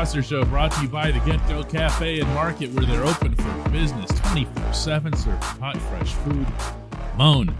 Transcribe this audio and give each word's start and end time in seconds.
Foster 0.00 0.22
Show 0.22 0.46
brought 0.46 0.72
to 0.72 0.80
you 0.80 0.88
by 0.88 1.10
the 1.10 1.18
Get 1.30 1.46
Go 1.46 1.62
Cafe 1.62 2.20
and 2.20 2.28
Market, 2.34 2.72
where 2.72 2.86
they're 2.86 3.04
open 3.04 3.34
for 3.34 3.68
business 3.68 4.10
24 4.30 4.72
7, 4.72 5.14
serving 5.14 5.38
hot, 5.42 5.76
fresh 5.76 6.14
food. 6.14 6.46
Mon, 7.18 7.54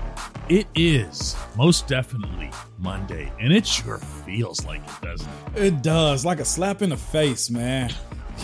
it 0.49 0.67
is 0.75 1.37
most 1.55 1.87
definitely 1.87 2.51
Monday, 2.79 3.31
and 3.39 3.53
it 3.53 3.67
sure 3.67 3.99
feels 3.99 4.65
like 4.65 4.81
it, 4.81 5.03
doesn't 5.03 5.29
it? 5.55 5.65
It 5.65 5.83
does, 5.83 6.25
like 6.25 6.41
a 6.41 6.47
slap 6.47 6.81
in 6.81 6.89
the 6.89 6.97
face, 6.97 7.51
man. 7.51 7.93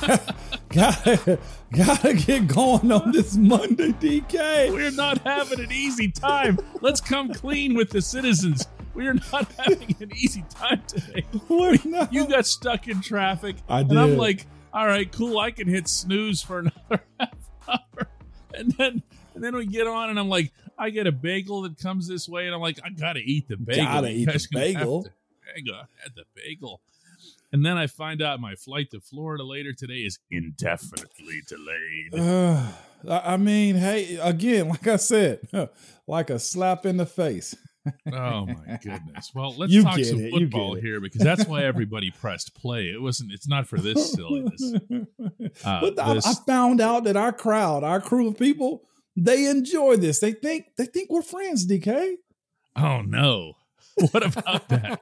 gotta, 0.68 1.38
gotta 1.72 2.12
get 2.12 2.48
going 2.48 2.92
on 2.92 3.12
this 3.12 3.34
Monday, 3.34 3.92
DK. 3.92 4.72
We're 4.72 4.90
not 4.90 5.22
having 5.24 5.58
an 5.58 5.72
easy 5.72 6.12
time. 6.12 6.58
Let's 6.82 7.00
come 7.00 7.32
clean 7.32 7.74
with 7.74 7.88
the 7.88 8.02
citizens. 8.02 8.66
We 8.96 9.06
are 9.08 9.14
not 9.14 9.52
having 9.58 9.94
an 10.00 10.10
easy 10.16 10.44
time 10.50 10.82
today. 10.88 11.24
We're 11.48 11.78
not. 11.84 12.12
You 12.12 12.26
got 12.26 12.46
stuck 12.46 12.88
in 12.88 13.00
traffic. 13.02 13.56
I 13.68 13.82
did. 13.82 13.90
And 13.92 14.00
I'm 14.00 14.16
like, 14.16 14.46
all 14.72 14.86
right, 14.86 15.10
cool. 15.12 15.38
I 15.38 15.50
can 15.50 15.68
hit 15.68 15.86
snooze 15.88 16.42
for 16.42 16.58
another 16.60 17.04
half 17.20 17.34
hour. 17.68 18.08
And 18.54 18.72
then 18.72 19.02
and 19.34 19.44
then 19.44 19.54
we 19.54 19.66
get 19.66 19.86
on 19.86 20.10
and 20.10 20.18
I'm 20.18 20.28
like, 20.30 20.52
I 20.78 20.90
get 20.90 21.06
a 21.06 21.12
bagel 21.12 21.62
that 21.62 21.78
comes 21.78 22.06
this 22.08 22.28
way, 22.28 22.46
and 22.46 22.54
I'm 22.54 22.60
like, 22.60 22.78
I 22.84 22.90
gotta 22.90 23.20
eat 23.20 23.48
the 23.48 23.56
bagel. 23.56 23.84
Gotta 23.84 24.10
eat 24.10 24.24
the 24.26 24.32
guys 24.32 24.46
gonna 24.46 24.66
have 24.66 24.74
bagel. 24.74 25.02
to- 25.04 25.10
I 25.56 25.60
gotta 25.60 25.88
the 26.14 26.24
bagel. 26.34 26.80
And 27.52 27.64
then 27.64 27.78
I 27.78 27.86
find 27.86 28.20
out 28.20 28.40
my 28.40 28.54
flight 28.56 28.90
to 28.90 29.00
Florida 29.00 29.44
later 29.44 29.72
today 29.72 30.00
is 30.00 30.18
indefinitely 30.30 31.42
delayed. 31.46 32.66
Uh, 33.06 33.20
I 33.24 33.36
mean, 33.36 33.76
hey, 33.76 34.16
again, 34.16 34.68
like 34.70 34.86
I 34.88 34.96
said, 34.96 35.46
like 36.08 36.30
a 36.30 36.38
slap 36.38 36.86
in 36.86 36.96
the 36.96 37.04
face. 37.06 37.54
Oh 38.12 38.46
my 38.46 38.78
goodness. 38.82 39.32
Well, 39.34 39.54
let's 39.56 39.72
You 39.72 39.82
talk 39.82 39.98
some 40.00 40.20
it, 40.20 40.30
football 40.30 40.74
here 40.74 41.00
because 41.00 41.20
that's 41.22 41.46
why 41.46 41.64
everybody 41.64 42.10
pressed 42.10 42.54
play. 42.54 42.84
It 42.90 43.00
wasn't. 43.00 43.32
It's 43.32 43.48
not 43.48 43.66
for 43.66 43.78
this 43.78 44.12
silliness. 44.12 44.72
Uh, 45.64 45.80
but 45.80 45.98
I, 45.98 46.14
this- 46.14 46.26
I 46.26 46.34
found 46.46 46.80
out 46.80 47.04
that 47.04 47.16
our 47.16 47.32
crowd, 47.32 47.82
our 47.84 48.00
crew 48.00 48.28
of 48.28 48.38
people, 48.38 48.82
they 49.16 49.46
enjoy 49.46 49.96
this. 49.96 50.18
They 50.20 50.32
think 50.32 50.66
they 50.76 50.84
think 50.86 51.10
we're 51.10 51.22
friends, 51.22 51.66
DK. 51.66 52.14
Oh 52.76 53.00
no. 53.02 53.54
What 54.12 54.26
about 54.26 54.68
that? 54.68 55.00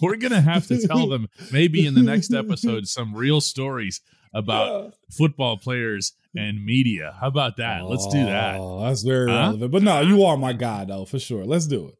We're 0.00 0.16
gonna 0.16 0.40
have 0.40 0.68
to 0.68 0.86
tell 0.86 1.08
them 1.08 1.28
maybe 1.52 1.84
in 1.84 1.94
the 1.94 2.02
next 2.02 2.32
episode 2.32 2.86
some 2.86 3.12
real 3.14 3.40
stories 3.40 4.00
about 4.32 4.94
football 5.10 5.56
players 5.56 6.12
and 6.36 6.64
media. 6.64 7.16
How 7.20 7.26
about 7.26 7.56
that? 7.56 7.84
Let's 7.86 8.06
do 8.06 8.24
that. 8.24 8.56
Oh, 8.60 8.84
that's 8.84 9.02
very 9.02 9.28
Huh? 9.28 9.36
relevant. 9.36 9.72
But 9.72 9.82
no, 9.82 10.00
you 10.02 10.22
are 10.24 10.36
my 10.36 10.52
guy 10.52 10.84
though, 10.84 11.04
for 11.04 11.18
sure. 11.18 11.44
Let's 11.44 11.66
do 11.66 11.86
Uh, 11.88 11.90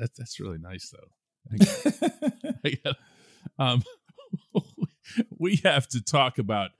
that, 0.00 0.10
that's 0.16 0.40
really 0.40 0.58
nice 0.58 0.90
though. 0.90 1.58
I 2.64 2.76
got- 2.84 2.96
um, 3.58 3.82
we 5.38 5.56
have 5.64 5.88
to 5.88 6.02
talk 6.02 6.38
about 6.38 6.70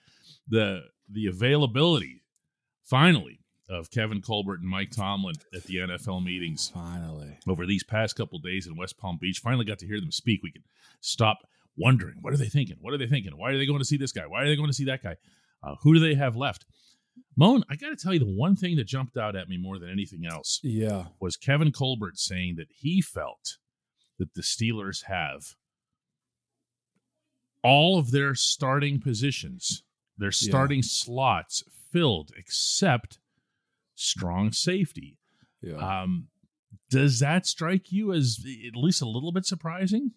the 0.49 0.83
the 1.11 1.27
availability 1.27 2.23
finally 2.85 3.41
of 3.69 3.91
Kevin 3.91 4.21
Colbert 4.21 4.61
and 4.61 4.69
Mike 4.69 4.91
Tomlin 4.91 5.37
at 5.55 5.63
the 5.65 5.77
NFL 5.77 6.25
meetings 6.25 6.71
Finally. 6.75 7.39
over 7.47 7.67
these 7.67 7.85
past 7.85 8.17
couple 8.17 8.39
days 8.41 8.67
in 8.67 8.77
West 8.77 8.99
Palm 8.99 9.17
Beach. 9.21 9.39
Finally 9.39 9.65
got 9.65 9.79
to 9.79 9.87
hear 9.87 10.01
them 10.01 10.11
speak. 10.11 10.41
We 10.43 10.51
can 10.51 10.65
stop 11.01 11.39
wondering 11.77 12.17
what 12.21 12.33
are 12.33 12.37
they 12.37 12.49
thinking? 12.49 12.77
What 12.81 12.93
are 12.95 12.99
they 12.99 13.07
thinking? 13.07 13.33
Why 13.37 13.51
are 13.51 13.59
they 13.59 13.67
going 13.67 13.79
to 13.79 13.85
see 13.85 13.97
this 13.97 14.13
guy? 14.13 14.27
Why 14.27 14.43
are 14.43 14.47
they 14.49 14.57
going 14.57 14.69
to 14.69 14.75
see 14.75 14.87
that 14.87 15.03
guy? 15.03 15.17
Uh, 15.63 15.77
who 15.83 15.95
do 15.95 16.01
they 16.01 16.15
have 16.15 16.35
left? 16.37 16.65
Mon, 17.41 17.65
I 17.71 17.77
got 17.77 17.89
to 17.89 17.97
tell 17.97 18.13
you, 18.13 18.19
the 18.19 18.27
one 18.27 18.55
thing 18.55 18.77
that 18.77 18.85
jumped 18.85 19.17
out 19.17 19.35
at 19.35 19.49
me 19.49 19.57
more 19.57 19.79
than 19.79 19.89
anything 19.89 20.27
else 20.27 20.61
Yeah. 20.63 21.07
was 21.21 21.39
Kevin 21.39 21.73
Colbert 21.73 22.19
saying 22.19 22.57
that 22.57 22.69
he 22.71 23.01
felt 23.01 23.57
that 24.19 24.35
the 24.35 24.43
Steelers 24.43 25.05
have 25.05 25.57
all 27.63 27.99
of 27.99 28.11
their 28.11 28.35
starting 28.35 29.01
positions, 29.01 29.83
their 30.19 30.29
Yeah. 30.29 30.49
starting 30.51 30.83
slots 30.83 31.65
filled 31.91 32.31
except 32.37 33.21
strong 33.95 34.53
safety. 34.53 35.17
Yeah. 35.63 36.03
Um, 36.03 36.29
does 36.91 37.21
that 37.21 37.47
strike 37.47 37.91
you 37.91 38.13
as 38.13 38.45
at 38.67 38.77
least 38.77 39.01
a 39.01 39.09
little 39.09 39.33
bit 39.33 39.47
surprising? 39.47 40.13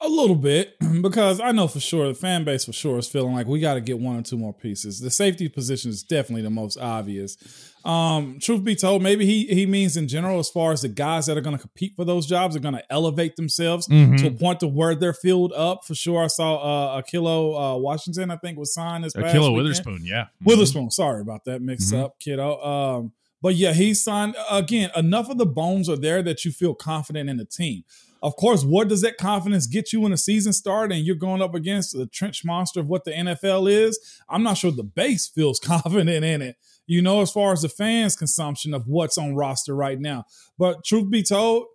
A 0.00 0.08
little 0.08 0.36
bit, 0.36 0.76
because 1.02 1.40
I 1.40 1.50
know 1.50 1.66
for 1.66 1.80
sure 1.80 2.06
the 2.06 2.14
fan 2.14 2.44
base 2.44 2.64
for 2.64 2.72
sure 2.72 2.98
is 2.98 3.08
feeling 3.08 3.34
like 3.34 3.48
we 3.48 3.58
got 3.58 3.74
to 3.74 3.80
get 3.80 3.98
one 3.98 4.16
or 4.16 4.22
two 4.22 4.38
more 4.38 4.52
pieces. 4.54 5.00
The 5.00 5.10
safety 5.10 5.48
position 5.48 5.90
is 5.90 6.04
definitely 6.04 6.42
the 6.42 6.50
most 6.50 6.78
obvious. 6.78 7.36
Um, 7.84 8.38
truth 8.40 8.62
be 8.62 8.76
told, 8.76 9.02
maybe 9.02 9.26
he 9.26 9.46
he 9.46 9.66
means 9.66 9.96
in 9.96 10.06
general 10.06 10.38
as 10.38 10.48
far 10.48 10.70
as 10.72 10.82
the 10.82 10.88
guys 10.88 11.26
that 11.26 11.36
are 11.36 11.40
going 11.40 11.56
to 11.56 11.60
compete 11.60 11.94
for 11.96 12.04
those 12.04 12.26
jobs 12.26 12.54
are 12.54 12.60
going 12.60 12.74
to 12.74 12.92
elevate 12.92 13.34
themselves 13.34 13.86
to 13.86 14.26
a 14.26 14.30
point 14.30 14.60
to 14.60 14.68
where 14.68 14.94
they're 14.94 15.12
filled 15.12 15.52
up. 15.52 15.84
For 15.84 15.96
sure, 15.96 16.22
I 16.22 16.28
saw 16.28 16.56
uh, 16.96 17.02
Ahkello 17.02 17.74
uh, 17.74 17.78
Washington, 17.78 18.30
I 18.30 18.36
think, 18.36 18.56
was 18.56 18.72
signed 18.72 19.04
as 19.04 19.14
Ahkello. 19.14 19.52
Witherspoon, 19.56 20.02
yeah. 20.04 20.26
Witherspoon. 20.44 20.90
Sorry 20.92 21.20
about 21.22 21.44
that 21.46 21.60
mix 21.60 21.90
Mhm. 21.90 22.04
up, 22.04 22.20
kiddo. 22.20 22.60
Um, 22.62 23.12
but 23.42 23.56
yeah, 23.56 23.72
he 23.72 23.94
signed 23.94 24.36
again. 24.50 24.90
Enough 24.96 25.30
of 25.30 25.38
the 25.38 25.46
bones 25.46 25.88
are 25.88 25.96
there 25.96 26.22
that 26.22 26.44
you 26.44 26.52
feel 26.52 26.74
confident 26.74 27.28
in 27.30 27.36
the 27.36 27.44
team. 27.44 27.84
Of 28.22 28.36
course, 28.36 28.64
what 28.64 28.88
does 28.88 29.02
that 29.02 29.16
confidence 29.16 29.66
get 29.66 29.92
you 29.92 30.00
when 30.00 30.10
the 30.10 30.16
season 30.16 30.52
started 30.52 30.96
and 30.96 31.06
you're 31.06 31.16
going 31.16 31.42
up 31.42 31.54
against 31.54 31.96
the 31.96 32.06
trench 32.06 32.44
monster 32.44 32.80
of 32.80 32.88
what 32.88 33.04
the 33.04 33.12
NFL 33.12 33.70
is? 33.70 34.20
I'm 34.28 34.42
not 34.42 34.58
sure 34.58 34.70
the 34.70 34.82
base 34.82 35.28
feels 35.28 35.60
confident 35.64 36.10
in 36.24 36.42
it. 36.42 36.56
You 36.86 37.02
know, 37.02 37.20
as 37.20 37.30
far 37.30 37.52
as 37.52 37.62
the 37.62 37.68
fans' 37.68 38.16
consumption 38.16 38.72
of 38.72 38.88
what's 38.88 39.18
on 39.18 39.34
roster 39.34 39.74
right 39.74 40.00
now. 40.00 40.24
But 40.58 40.84
truth 40.84 41.10
be 41.10 41.22
told, 41.22 41.66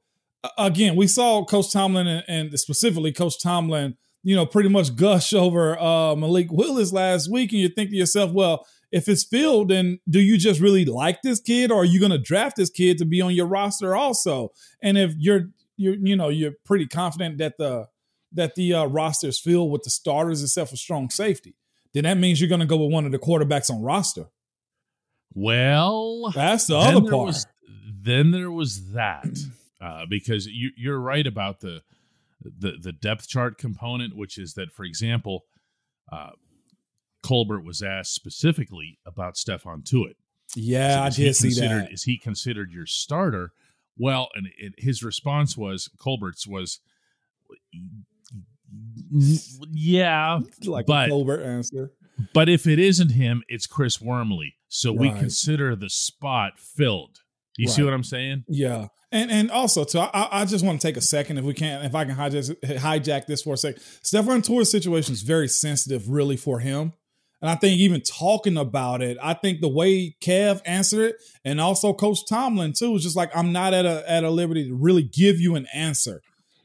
again, 0.57 0.95
we 0.95 1.07
saw 1.07 1.45
Coach 1.45 1.71
Tomlin 1.71 2.07
and, 2.07 2.23
and 2.27 2.59
specifically 2.59 3.11
Coach 3.11 3.39
Tomlin, 3.41 3.95
you 4.23 4.35
know, 4.35 4.45
pretty 4.45 4.69
much 4.69 4.95
gush 4.95 5.33
over 5.33 5.79
uh, 5.79 6.15
Malik 6.15 6.51
Willis 6.51 6.91
last 6.91 7.31
week, 7.31 7.51
and 7.51 7.61
you 7.61 7.69
think 7.69 7.91
to 7.91 7.95
yourself, 7.95 8.31
well, 8.31 8.65
if 8.91 9.07
it's 9.07 9.23
filled, 9.23 9.69
then 9.69 9.99
do 10.07 10.19
you 10.19 10.37
just 10.37 10.59
really 10.59 10.85
like 10.85 11.21
this 11.23 11.39
kid, 11.39 11.71
or 11.71 11.81
are 11.81 11.85
you 11.85 11.99
going 11.99 12.11
to 12.11 12.19
draft 12.19 12.55
this 12.55 12.69
kid 12.69 12.99
to 12.99 13.05
be 13.05 13.21
on 13.21 13.33
your 13.33 13.47
roster 13.47 13.95
also? 13.95 14.51
And 14.81 14.97
if 14.97 15.13
you're 15.17 15.49
you're 15.83 15.95
you 15.95 16.15
know 16.15 16.29
you're 16.29 16.53
pretty 16.65 16.87
confident 16.87 17.37
that 17.37 17.57
the 17.57 17.87
that 18.33 18.55
the 18.55 18.73
uh, 18.73 18.85
roster 18.85 19.27
is 19.27 19.39
filled 19.39 19.71
with 19.71 19.83
the 19.83 19.89
starters 19.89 20.41
except 20.41 20.69
for 20.69 20.75
strong 20.75 21.09
safety, 21.09 21.55
then 21.93 22.03
that 22.03 22.17
means 22.17 22.41
you're 22.41 22.49
going 22.49 22.61
to 22.61 22.65
go 22.65 22.77
with 22.77 22.91
one 22.91 23.05
of 23.05 23.11
the 23.11 23.19
quarterbacks 23.19 23.69
on 23.69 23.81
roster. 23.81 24.25
Well, 25.35 26.31
That's 26.33 26.67
the 26.67 26.77
other 26.77 27.01
part. 27.01 27.27
Was, 27.27 27.47
then 28.01 28.31
there 28.31 28.51
was 28.51 28.91
that 28.93 29.27
uh, 29.81 30.05
because 30.09 30.47
you, 30.47 30.71
you're 30.75 30.99
right 30.99 31.25
about 31.25 31.59
the, 31.59 31.81
the 32.41 32.73
the 32.79 32.91
depth 32.91 33.27
chart 33.27 33.57
component, 33.57 34.15
which 34.15 34.37
is 34.37 34.53
that, 34.55 34.71
for 34.71 34.83
example, 34.83 35.45
uh, 36.11 36.31
Colbert 37.23 37.63
was 37.63 37.81
asked 37.81 38.13
specifically 38.13 38.99
about 39.05 39.35
Stephon 39.35 39.83
Tuitt. 39.83 40.15
yeah, 40.55 41.03
I 41.03 41.07
is 41.07 41.15
he 41.15 41.23
did 41.23 41.35
see 41.35 41.59
that. 41.61 41.91
Is 41.91 42.03
he 42.03 42.17
considered 42.17 42.71
your 42.71 42.85
starter? 42.85 43.51
Well, 43.97 44.29
and 44.35 44.47
it, 44.57 44.73
his 44.77 45.03
response 45.03 45.55
was 45.57 45.89
Colbert's 45.99 46.47
was, 46.47 46.79
yeah, 49.71 50.39
Like 50.65 50.85
but- 50.85 51.09
Colbert 51.09 51.43
answer. 51.43 51.91
but 52.33 52.49
if 52.49 52.67
it 52.67 52.79
isn't 52.79 53.11
him, 53.11 53.43
it's 53.47 53.67
Chris 53.67 54.01
Wormley. 54.01 54.55
So 54.67 54.91
we 54.91 55.11
consider 55.11 55.75
the 55.75 55.89
spot 55.89 56.53
filled. 56.57 57.19
You 57.57 57.67
see 57.67 57.83
what 57.83 57.93
I'm 57.93 58.03
saying? 58.03 58.45
Yeah. 58.47 58.87
And 59.11 59.29
and 59.29 59.51
also 59.51 59.83
too, 59.83 59.99
I, 59.99 60.41
I 60.41 60.45
just 60.45 60.65
want 60.65 60.81
to 60.81 60.87
take 60.87 60.97
a 60.97 61.01
second 61.01 61.37
if 61.37 61.45
we 61.45 61.53
can, 61.53 61.85
if 61.85 61.93
I 61.93 62.03
can 62.05 62.15
hijack, 62.15 62.59
hijack 62.79 63.27
this 63.27 63.43
for 63.43 63.53
a 63.53 63.57
second. 63.57 63.79
Stephon 64.03 64.43
Tuitt's 64.43 64.71
situation 64.71 65.13
is 65.13 65.21
very 65.21 65.47
sensitive, 65.47 66.09
really, 66.09 66.35
for 66.35 66.57
him. 66.59 66.93
And 67.43 67.51
I 67.51 67.55
think 67.55 67.77
even 67.77 67.99
talking 67.99 68.55
about 68.55 69.01
it, 69.01 69.17
I 69.21 69.33
think 69.33 69.59
the 69.59 69.67
way 69.67 70.15
Kev 70.21 70.61
answered 70.65 71.09
it, 71.09 71.15
and 71.43 71.59
also 71.59 71.91
Coach 71.91 72.25
Tomlin 72.25 72.71
too, 72.71 72.91
was 72.91 73.03
just 73.03 73.17
like, 73.17 73.35
I'm 73.35 73.51
not 73.51 73.73
at 73.73 73.85
a 73.85 74.09
at 74.09 74.23
a 74.23 74.29
liberty 74.29 74.69
to 74.69 74.73
really 74.73 75.03
give 75.03 75.41
you 75.41 75.57
an 75.57 75.67
answer. 75.73 76.21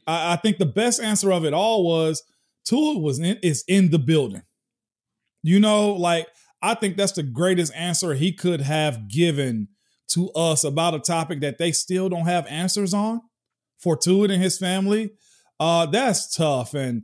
I, 0.07 0.33
I 0.33 0.35
think 0.37 0.57
the 0.57 0.65
best 0.65 1.01
answer 1.01 1.33
of 1.33 1.43
it 1.43 1.53
all 1.53 1.85
was 1.85 2.23
Tuitt 2.65 3.01
was 3.01 3.19
in, 3.19 3.37
is 3.43 3.65
in 3.67 3.91
the 3.91 3.99
building. 3.99 4.43
You 5.43 5.59
know, 5.59 5.91
like 5.91 6.27
I 6.61 6.75
think 6.75 6.95
that's 6.95 7.11
the 7.11 7.23
greatest 7.23 7.73
answer 7.75 8.13
he 8.13 8.31
could 8.31 8.61
have 8.61 9.09
given 9.09 9.67
to 10.11 10.31
us 10.31 10.63
about 10.63 10.95
a 10.95 10.99
topic 10.99 11.41
that 11.41 11.57
they 11.57 11.73
still 11.73 12.07
don't 12.07 12.25
have 12.25 12.47
answers 12.47 12.93
on 12.93 13.19
for 13.79 13.97
Tuitt 13.97 14.31
and 14.31 14.41
his 14.41 14.57
family. 14.57 15.11
Uh, 15.59 15.87
that's 15.87 16.33
tough. 16.33 16.73
And 16.73 17.03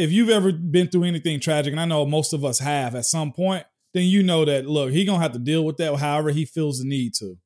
if 0.00 0.10
you've 0.12 0.30
ever 0.30 0.50
been 0.52 0.88
through 0.88 1.04
anything 1.04 1.40
tragic, 1.40 1.72
and 1.72 1.80
I 1.80 1.84
know 1.84 2.04
most 2.06 2.32
of 2.32 2.44
us 2.44 2.58
have 2.60 2.94
at 2.94 3.04
some 3.04 3.32
point, 3.32 3.64
then 3.92 4.04
you 4.04 4.22
know 4.22 4.44
that 4.44 4.66
look, 4.66 4.90
he 4.90 5.04
gonna 5.04 5.22
have 5.22 5.32
to 5.32 5.38
deal 5.38 5.64
with 5.64 5.76
that 5.78 5.96
however 5.96 6.30
he 6.30 6.44
feels 6.44 6.78
the 6.78 6.84
need 6.88 7.14
to. 7.14 7.38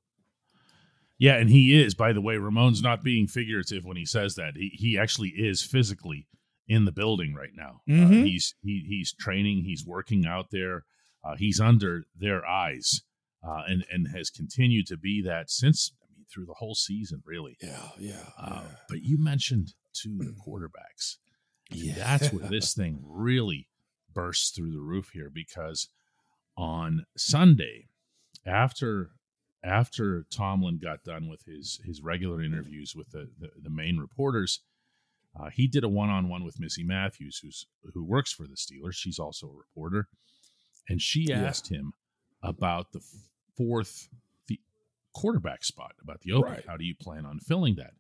Yeah, 1.19 1.37
and 1.37 1.49
he 1.49 1.81
is. 1.81 1.95
By 1.95 2.13
the 2.13 2.21
way, 2.21 2.37
Ramon's 2.37 2.83
not 2.83 3.03
being 3.05 3.27
figurative 3.29 3.85
when 3.85 3.97
he 3.97 4.05
says 4.05 4.35
that. 4.35 4.55
He 4.57 4.71
he 4.75 4.99
actually 4.99 5.31
is 5.31 5.63
physically 5.63 6.27
in 6.67 6.85
the 6.87 6.93
building 6.93 7.35
right 7.35 7.53
now. 7.55 7.81
Uh, 7.89 7.93
Mhm. 8.09 8.25
he's 8.27 8.55
he 8.63 8.85
he's 8.89 9.13
training. 9.13 9.65
He's 9.65 9.85
working 9.87 10.27
out 10.27 10.51
there. 10.51 10.85
Uh, 11.23 11.37
he's 11.37 11.61
under 11.61 12.05
their 12.19 12.45
eyes, 12.47 13.03
uh, 13.47 13.63
and 13.67 13.85
and 13.93 14.09
has 14.09 14.29
continued 14.31 14.87
to 14.89 14.97
be 14.97 15.23
that 15.23 15.51
since 15.51 15.93
I 16.03 16.07
mean 16.17 16.27
through 16.33 16.47
the 16.47 16.55
whole 16.55 16.75
season, 16.75 17.23
really. 17.25 17.57
Yeah, 17.63 17.89
yeah. 17.99 18.31
Uh, 18.39 18.65
But 18.89 19.03
you 19.03 19.17
mentioned 19.23 19.75
two 19.93 20.19
quarterbacks. 20.47 21.17
And 21.71 21.95
That's 21.97 22.33
where 22.33 22.49
this 22.49 22.75
thing 22.77 23.01
really 23.05 23.69
bursts 24.13 24.51
through 24.51 24.73
the 24.73 24.81
roof 24.81 25.11
here 25.13 25.31
because 25.33 25.89
on 26.57 27.07
Sunday, 27.17 27.89
after 28.47 29.11
after 29.63 30.27
Tomlin 30.31 30.79
got 30.79 31.05
done 31.05 31.29
with 31.29 31.45
his 31.45 31.81
his 31.85 32.03
regular 32.03 32.43
interviews 32.43 32.95
with 32.95 33.11
the 33.11 33.31
the, 33.39 33.51
the 33.63 33.71
main 33.71 33.99
reporters, 33.99 34.61
uh, 35.39 35.51
he 35.51 35.67
did 35.67 35.85
a 35.85 35.89
one 35.89 36.11
on 36.11 36.29
one 36.29 36.45
with 36.45 36.61
Missy 36.61 36.85
Matthews, 36.85 37.41
who's 37.43 37.67
who 37.93 38.05
works 38.05 38.33
for 38.33 38.47
the 38.47 38.57
Steelers. 38.57 38.95
She's 38.95 39.19
also 39.19 39.49
a 39.49 39.57
reporter, 39.57 40.09
and 40.89 41.01
she 41.01 41.33
asked 41.33 41.71
yeah. 41.71 41.79
him 41.79 41.93
about 42.43 42.93
the 42.93 43.01
fourth 43.57 44.09
the 44.47 44.61
quarterback 45.13 45.65
spot, 45.65 45.93
about 46.03 46.21
the 46.21 46.33
open. 46.33 46.53
Right. 46.53 46.65
How 46.67 46.77
do 46.77 46.85
you 46.85 46.95
plan 46.95 47.27
on 47.27 47.41
filling 47.41 47.77
that? 47.77 47.95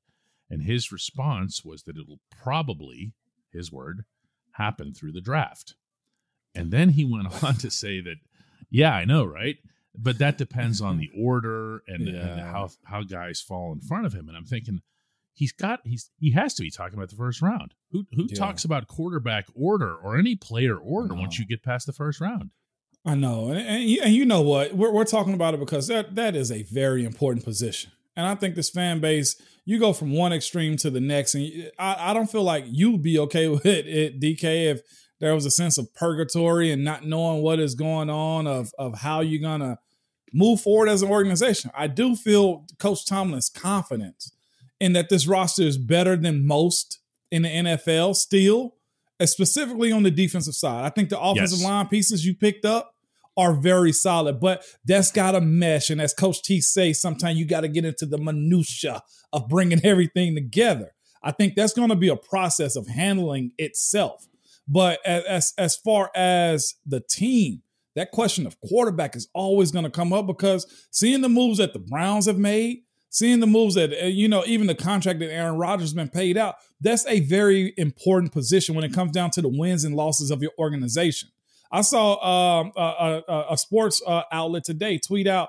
And 0.50 0.62
his 0.62 0.92
response 0.92 1.64
was 1.64 1.84
that 1.84 1.96
it'll 1.96 2.20
probably, 2.30 3.12
his 3.54 3.72
word, 3.72 4.04
happen 4.52 4.92
through 4.92 5.12
the 5.12 5.20
draft. 5.20 5.74
And 6.54 6.70
then 6.70 6.90
he 6.90 7.04
went 7.04 7.42
on 7.42 7.54
to 7.56 7.70
say 7.70 8.00
that, 8.02 8.16
yeah, 8.70 8.92
I 8.92 9.04
know, 9.04 9.24
right? 9.24 9.56
But 9.96 10.18
that 10.18 10.38
depends 10.38 10.80
on 10.80 10.98
the 10.98 11.10
order 11.16 11.82
and, 11.86 12.06
yeah. 12.06 12.20
and 12.20 12.40
how 12.40 12.70
how 12.82 13.02
guys 13.04 13.40
fall 13.40 13.72
in 13.72 13.80
front 13.80 14.06
of 14.06 14.12
him. 14.12 14.28
And 14.28 14.36
I'm 14.36 14.44
thinking, 14.44 14.82
he's 15.34 15.52
got 15.52 15.80
he's 15.84 16.10
he 16.18 16.30
has 16.32 16.54
to 16.54 16.62
be 16.62 16.70
talking 16.70 16.98
about 16.98 17.10
the 17.10 17.16
first 17.16 17.42
round. 17.42 17.74
Who 17.90 18.06
who 18.12 18.26
yeah. 18.28 18.36
talks 18.36 18.64
about 18.64 18.88
quarterback 18.88 19.46
order 19.54 19.94
or 19.94 20.16
any 20.16 20.36
player 20.36 20.76
order 20.76 21.14
once 21.14 21.38
you 21.38 21.46
get 21.46 21.62
past 21.62 21.86
the 21.86 21.92
first 21.92 22.20
round? 22.20 22.50
I 23.06 23.14
know, 23.14 23.50
and, 23.50 23.58
and, 23.58 23.84
you, 23.84 24.00
and 24.02 24.14
you 24.14 24.24
know 24.24 24.40
what 24.40 24.72
we're 24.72 24.90
we're 24.90 25.04
talking 25.04 25.34
about 25.34 25.52
it 25.52 25.60
because 25.60 25.88
that 25.88 26.14
that 26.14 26.34
is 26.34 26.50
a 26.50 26.62
very 26.62 27.04
important 27.04 27.44
position, 27.44 27.92
and 28.16 28.26
I 28.26 28.34
think 28.34 28.54
this 28.54 28.70
fan 28.70 29.00
base 29.00 29.40
you 29.64 29.78
go 29.78 29.92
from 29.92 30.12
one 30.12 30.32
extreme 30.32 30.76
to 30.76 30.90
the 30.90 31.00
next, 31.00 31.34
and 31.34 31.70
I, 31.78 32.10
I 32.10 32.14
don't 32.14 32.30
feel 32.30 32.42
like 32.42 32.64
you'd 32.68 33.02
be 33.02 33.18
okay 33.20 33.48
with 33.48 33.66
it, 33.66 33.86
it, 33.86 34.20
DK, 34.20 34.70
if 34.70 34.80
there 35.20 35.34
was 35.34 35.46
a 35.46 35.50
sense 35.50 35.78
of 35.78 35.92
purgatory 35.94 36.70
and 36.70 36.84
not 36.84 37.06
knowing 37.06 37.42
what 37.42 37.60
is 37.60 37.74
going 37.74 38.10
on 38.10 38.46
of 38.46 38.72
of 38.78 39.00
how 39.00 39.20
you're 39.20 39.40
gonna 39.40 39.78
move 40.32 40.60
forward 40.60 40.88
as 40.88 41.02
an 41.02 41.08
organization. 41.08 41.70
I 41.74 41.86
do 41.86 42.16
feel 42.16 42.66
Coach 42.78 43.06
Tomlin's 43.06 43.48
confidence 43.48 44.32
in 44.80 44.92
that 44.92 45.08
this 45.08 45.26
roster 45.26 45.62
is 45.62 45.78
better 45.78 46.16
than 46.16 46.46
most 46.46 46.98
in 47.30 47.42
the 47.42 47.48
NFL 47.48 48.16
still, 48.16 48.74
uh, 49.20 49.26
specifically 49.26 49.92
on 49.92 50.02
the 50.02 50.10
defensive 50.10 50.54
side. 50.54 50.84
I 50.84 50.90
think 50.90 51.08
the 51.08 51.20
offensive 51.20 51.60
yes. 51.60 51.64
line 51.64 51.86
pieces 51.86 52.26
you 52.26 52.34
picked 52.34 52.64
up 52.64 52.93
are 53.36 53.54
very 53.54 53.92
solid, 53.92 54.40
but 54.40 54.64
that's 54.84 55.10
got 55.10 55.32
to 55.32 55.40
mesh. 55.40 55.90
And 55.90 56.00
as 56.00 56.14
Coach 56.14 56.42
T 56.42 56.60
says, 56.60 57.00
sometimes 57.00 57.38
you 57.38 57.46
got 57.46 57.62
to 57.62 57.68
get 57.68 57.84
into 57.84 58.06
the 58.06 58.18
minutia 58.18 59.02
of 59.32 59.48
bringing 59.48 59.80
everything 59.84 60.34
together. 60.34 60.92
I 61.22 61.32
think 61.32 61.54
that's 61.54 61.72
going 61.72 61.88
to 61.88 61.96
be 61.96 62.08
a 62.08 62.16
process 62.16 62.76
of 62.76 62.86
handling 62.86 63.52
itself. 63.58 64.26
But 64.68 65.04
as 65.04 65.52
as 65.58 65.76
far 65.76 66.10
as 66.14 66.74
the 66.86 67.00
team, 67.00 67.62
that 67.96 68.10
question 68.10 68.46
of 68.46 68.60
quarterback 68.60 69.14
is 69.16 69.28
always 69.34 69.70
going 69.70 69.84
to 69.84 69.90
come 69.90 70.12
up 70.12 70.26
because 70.26 70.66
seeing 70.90 71.20
the 71.20 71.28
moves 71.28 71.58
that 71.58 71.72
the 71.72 71.78
Browns 71.78 72.26
have 72.26 72.38
made, 72.38 72.82
seeing 73.10 73.40
the 73.40 73.46
moves 73.46 73.74
that 73.74 73.92
uh, 73.92 74.06
you 74.06 74.28
know, 74.28 74.42
even 74.46 74.66
the 74.66 74.74
contract 74.74 75.20
that 75.20 75.32
Aaron 75.32 75.58
Rodgers 75.58 75.88
has 75.88 75.94
been 75.94 76.08
paid 76.08 76.36
out, 76.36 76.56
that's 76.80 77.06
a 77.06 77.20
very 77.20 77.74
important 77.76 78.32
position 78.32 78.74
when 78.74 78.84
it 78.84 78.92
comes 78.92 79.12
down 79.12 79.30
to 79.32 79.42
the 79.42 79.48
wins 79.48 79.84
and 79.84 79.94
losses 79.94 80.30
of 80.30 80.42
your 80.42 80.52
organization. 80.58 81.28
I 81.74 81.80
saw 81.80 82.60
um, 82.60 82.72
a, 82.76 83.22
a, 83.26 83.46
a, 83.50 83.58
sports 83.58 84.00
uh, 84.06 84.22
outlet 84.30 84.62
today 84.62 84.96
tweet 84.96 85.26
out 85.26 85.48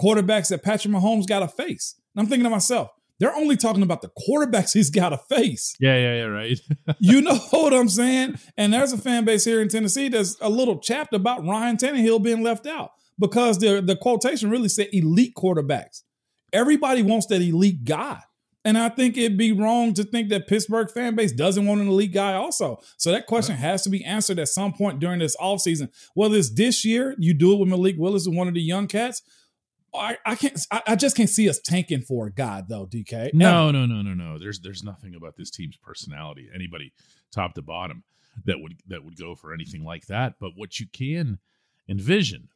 quarterbacks 0.00 0.48
that 0.48 0.62
Patrick 0.62 0.94
Mahomes 0.94 1.26
got 1.26 1.40
to 1.40 1.48
face. 1.48 2.00
And 2.14 2.22
I'm 2.22 2.28
thinking 2.28 2.44
to 2.44 2.50
myself, 2.50 2.92
they're 3.20 3.34
only 3.34 3.58
talking 3.58 3.82
about 3.82 4.00
the 4.00 4.10
quarterbacks 4.26 4.72
he's 4.74 4.88
got 4.88 5.10
to 5.10 5.18
face. 5.18 5.76
Yeah, 5.78 5.96
yeah, 5.96 6.14
yeah, 6.14 6.22
right. 6.22 6.58
you 6.98 7.20
know 7.20 7.36
what 7.50 7.74
I'm 7.74 7.90
saying? 7.90 8.38
And 8.56 8.72
there's 8.72 8.92
a 8.92 8.98
fan 8.98 9.26
base 9.26 9.44
here 9.44 9.60
in 9.60 9.68
Tennessee 9.68 10.08
that's 10.08 10.38
a 10.40 10.48
little 10.48 10.78
chapped 10.78 11.12
about 11.12 11.46
Ryan 11.46 11.76
Tannehill 11.76 12.22
being 12.22 12.42
left 12.42 12.66
out 12.66 12.92
because 13.18 13.58
the 13.58 13.82
the 13.82 13.96
quotation 13.96 14.48
really 14.48 14.70
said 14.70 14.88
elite 14.92 15.34
quarterbacks. 15.36 16.04
Everybody 16.54 17.02
wants 17.02 17.26
that 17.26 17.42
elite 17.42 17.84
guy. 17.84 18.20
And 18.66 18.76
I 18.76 18.88
think 18.88 19.16
it'd 19.16 19.38
be 19.38 19.52
wrong 19.52 19.94
to 19.94 20.02
think 20.02 20.28
that 20.30 20.48
Pittsburgh 20.48 20.90
fan 20.90 21.14
base 21.14 21.30
doesn't 21.30 21.66
want 21.66 21.80
an 21.80 21.86
elite 21.86 22.12
guy 22.12 22.34
also. 22.34 22.80
So 22.96 23.12
that 23.12 23.28
question 23.28 23.54
has 23.54 23.82
to 23.82 23.90
be 23.90 24.04
answered 24.04 24.40
at 24.40 24.48
some 24.48 24.72
point 24.72 24.98
during 24.98 25.20
this 25.20 25.36
offseason. 25.36 25.88
Whether 26.14 26.36
it's 26.36 26.50
this 26.50 26.84
year, 26.84 27.14
you 27.16 27.32
do 27.32 27.52
it 27.52 27.60
with 27.60 27.68
Malik 27.68 27.94
Willis 27.96 28.26
and 28.26 28.36
one 28.36 28.48
of 28.48 28.54
the 28.54 28.60
young 28.60 28.88
cats. 28.88 29.22
I, 29.94 30.18
I 30.26 30.34
can't 30.34 30.58
I, 30.72 30.82
I, 30.88 30.96
just 30.96 31.16
can't 31.16 31.30
see 31.30 31.48
us 31.48 31.60
tanking 31.60 32.02
for 32.02 32.26
a 32.26 32.32
guy 32.32 32.64
though, 32.68 32.86
DK. 32.86 33.32
No, 33.32 33.70
no, 33.70 33.86
no, 33.86 34.02
no, 34.02 34.14
no. 34.14 34.36
There's 34.36 34.58
there's 34.58 34.82
nothing 34.82 35.14
about 35.14 35.36
this 35.36 35.48
team's 35.48 35.76
personality, 35.76 36.48
anybody 36.52 36.92
top 37.32 37.54
to 37.54 37.62
bottom, 37.62 38.02
that 38.46 38.58
would 38.60 38.80
that 38.88 39.04
would 39.04 39.16
go 39.16 39.36
for 39.36 39.54
anything 39.54 39.84
like 39.84 40.06
that. 40.06 40.34
But 40.40 40.50
what 40.56 40.80
you 40.80 40.86
can 40.92 41.38
envision 41.88 42.48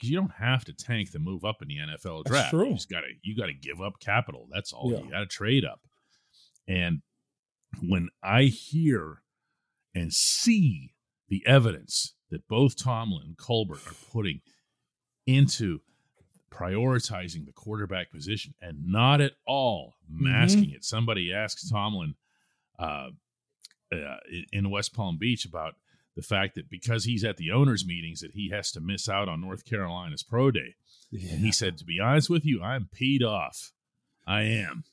because 0.00 0.10
you 0.10 0.16
don't 0.16 0.32
have 0.38 0.64
to 0.64 0.72
tank 0.72 1.12
to 1.12 1.18
move 1.18 1.44
up 1.44 1.60
in 1.60 1.68
the 1.68 1.76
NFL 1.76 2.24
draft. 2.24 2.52
You 2.70 2.74
just 2.74 2.90
gotta 2.90 3.08
you 3.22 3.36
gotta 3.36 3.52
give 3.52 3.82
up 3.82 4.00
capital. 4.00 4.48
That's 4.50 4.72
all. 4.72 4.90
Yeah. 4.90 5.00
You 5.00 5.10
gotta 5.10 5.26
trade 5.26 5.64
up. 5.64 5.80
And 6.66 7.02
when 7.82 8.08
I 8.22 8.44
hear 8.44 9.22
and 9.94 10.12
see 10.12 10.94
the 11.28 11.44
evidence 11.46 12.14
that 12.30 12.48
both 12.48 12.76
Tomlin 12.76 13.26
and 13.26 13.36
Colbert 13.36 13.80
are 13.86 13.94
putting 14.10 14.40
into 15.26 15.80
prioritizing 16.50 17.46
the 17.46 17.52
quarterback 17.52 18.10
position 18.10 18.54
and 18.60 18.86
not 18.86 19.20
at 19.20 19.32
all 19.46 19.94
masking 20.08 20.64
mm-hmm. 20.64 20.76
it. 20.76 20.84
Somebody 20.84 21.32
asked 21.32 21.70
Tomlin 21.70 22.14
uh, 22.78 23.08
uh, 23.92 24.16
in 24.52 24.70
West 24.70 24.94
Palm 24.94 25.18
Beach 25.18 25.44
about 25.44 25.74
the 26.16 26.22
fact 26.22 26.54
that 26.56 26.68
because 26.68 27.04
he's 27.04 27.24
at 27.24 27.36
the 27.36 27.50
owners' 27.50 27.86
meetings 27.86 28.20
that 28.20 28.32
he 28.32 28.50
has 28.50 28.72
to 28.72 28.80
miss 28.80 29.08
out 29.08 29.28
on 29.28 29.40
North 29.40 29.64
Carolina's 29.64 30.22
pro 30.22 30.50
day. 30.50 30.74
Yeah. 31.10 31.32
And 31.32 31.40
he 31.40 31.52
said, 31.52 31.78
to 31.78 31.84
be 31.84 32.00
honest 32.00 32.28
with 32.28 32.44
you, 32.44 32.62
I'm 32.62 32.88
peed 32.94 33.22
off. 33.22 33.72
I 34.26 34.42
am. 34.42 34.84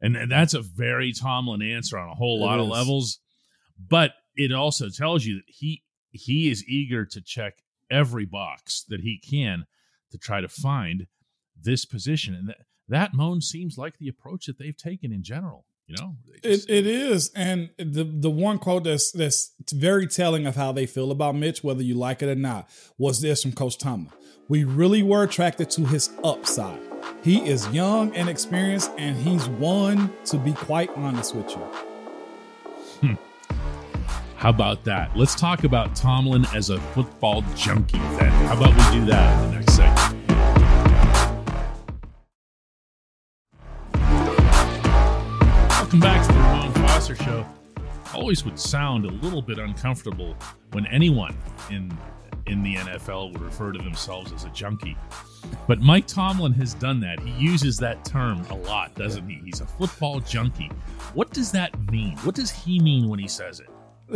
And, 0.00 0.16
and 0.16 0.30
that's 0.30 0.54
a 0.54 0.62
very 0.62 1.12
Tomlin 1.12 1.62
answer 1.62 1.98
on 1.98 2.08
a 2.08 2.14
whole 2.14 2.38
it 2.38 2.46
lot 2.46 2.58
is. 2.58 2.64
of 2.64 2.70
levels. 2.70 3.18
But 3.78 4.12
it 4.34 4.52
also 4.52 4.88
tells 4.88 5.24
you 5.24 5.36
that 5.36 5.44
he 5.46 5.82
he 6.10 6.50
is 6.50 6.64
eager 6.68 7.06
to 7.06 7.20
check 7.22 7.62
every 7.90 8.26
box 8.26 8.84
that 8.88 9.00
he 9.00 9.18
can 9.18 9.66
to 10.10 10.18
try 10.18 10.40
to 10.40 10.48
find 10.48 11.06
this 11.60 11.84
position. 11.84 12.34
And 12.34 12.48
that, 12.48 12.58
that 12.88 13.14
Mon 13.14 13.40
seems 13.40 13.78
like 13.78 13.98
the 13.98 14.08
approach 14.08 14.46
that 14.46 14.58
they've 14.58 14.76
taken 14.76 15.12
in 15.12 15.22
general. 15.22 15.64
You 15.86 15.96
know, 15.98 16.16
it, 16.42 16.64
it 16.68 16.86
is, 16.86 17.30
and 17.34 17.70
the 17.76 18.04
the 18.04 18.30
one 18.30 18.58
quote 18.58 18.84
that's 18.84 19.10
that's 19.10 19.52
very 19.72 20.06
telling 20.06 20.46
of 20.46 20.56
how 20.56 20.72
they 20.72 20.86
feel 20.86 21.10
about 21.10 21.34
Mitch, 21.34 21.62
whether 21.62 21.82
you 21.82 21.94
like 21.94 22.22
it 22.22 22.28
or 22.28 22.34
not, 22.34 22.68
was 22.98 23.20
this 23.20 23.42
from 23.42 23.52
Coach 23.52 23.78
Tomlin. 23.78 24.12
We 24.48 24.64
really 24.64 25.02
were 25.02 25.22
attracted 25.22 25.70
to 25.70 25.84
his 25.84 26.10
upside. 26.24 26.80
He 27.22 27.48
is 27.48 27.68
young 27.68 28.14
and 28.14 28.28
experienced, 28.28 28.90
and 28.96 29.16
he's 29.16 29.48
one 29.48 30.12
to 30.26 30.38
be 30.38 30.52
quite 30.52 30.90
honest 30.96 31.34
with 31.34 31.50
you. 31.50 31.62
Hmm. 33.00 33.14
How 34.36 34.50
about 34.50 34.84
that? 34.84 35.16
Let's 35.16 35.34
talk 35.34 35.64
about 35.64 35.94
Tomlin 35.94 36.46
as 36.54 36.70
a 36.70 36.80
football 36.80 37.42
junkie 37.54 37.98
then. 37.98 38.30
How 38.46 38.56
about 38.56 38.70
we 38.70 39.00
do 39.00 39.06
that 39.06 39.44
in 39.44 39.50
the 39.50 39.56
next 39.58 39.76
segment? 39.76 39.91
Welcome 45.92 46.08
back 46.08 46.26
to 46.26 46.32
the 46.32 46.38
Ramon 46.38 46.72
Foster 46.72 47.14
Show. 47.14 47.46
Always 48.14 48.46
would 48.46 48.58
sound 48.58 49.04
a 49.04 49.10
little 49.10 49.42
bit 49.42 49.58
uncomfortable 49.58 50.34
when 50.70 50.86
anyone 50.86 51.36
in 51.68 51.94
in 52.46 52.62
the 52.62 52.76
NFL 52.76 53.32
would 53.32 53.42
refer 53.42 53.72
to 53.72 53.78
themselves 53.78 54.32
as 54.32 54.44
a 54.44 54.48
junkie. 54.48 54.96
But 55.68 55.82
Mike 55.82 56.06
Tomlin 56.06 56.54
has 56.54 56.72
done 56.72 56.98
that. 57.00 57.20
He 57.20 57.30
uses 57.32 57.76
that 57.76 58.06
term 58.06 58.42
a 58.48 58.54
lot, 58.54 58.94
doesn't 58.94 59.28
he? 59.28 59.42
He's 59.44 59.60
a 59.60 59.66
football 59.66 60.20
junkie. 60.20 60.70
What 61.12 61.30
does 61.30 61.52
that 61.52 61.78
mean? 61.90 62.16
What 62.20 62.36
does 62.36 62.50
he 62.50 62.78
mean 62.78 63.10
when 63.10 63.18
he 63.18 63.28
says 63.28 63.60
it? 63.60 63.68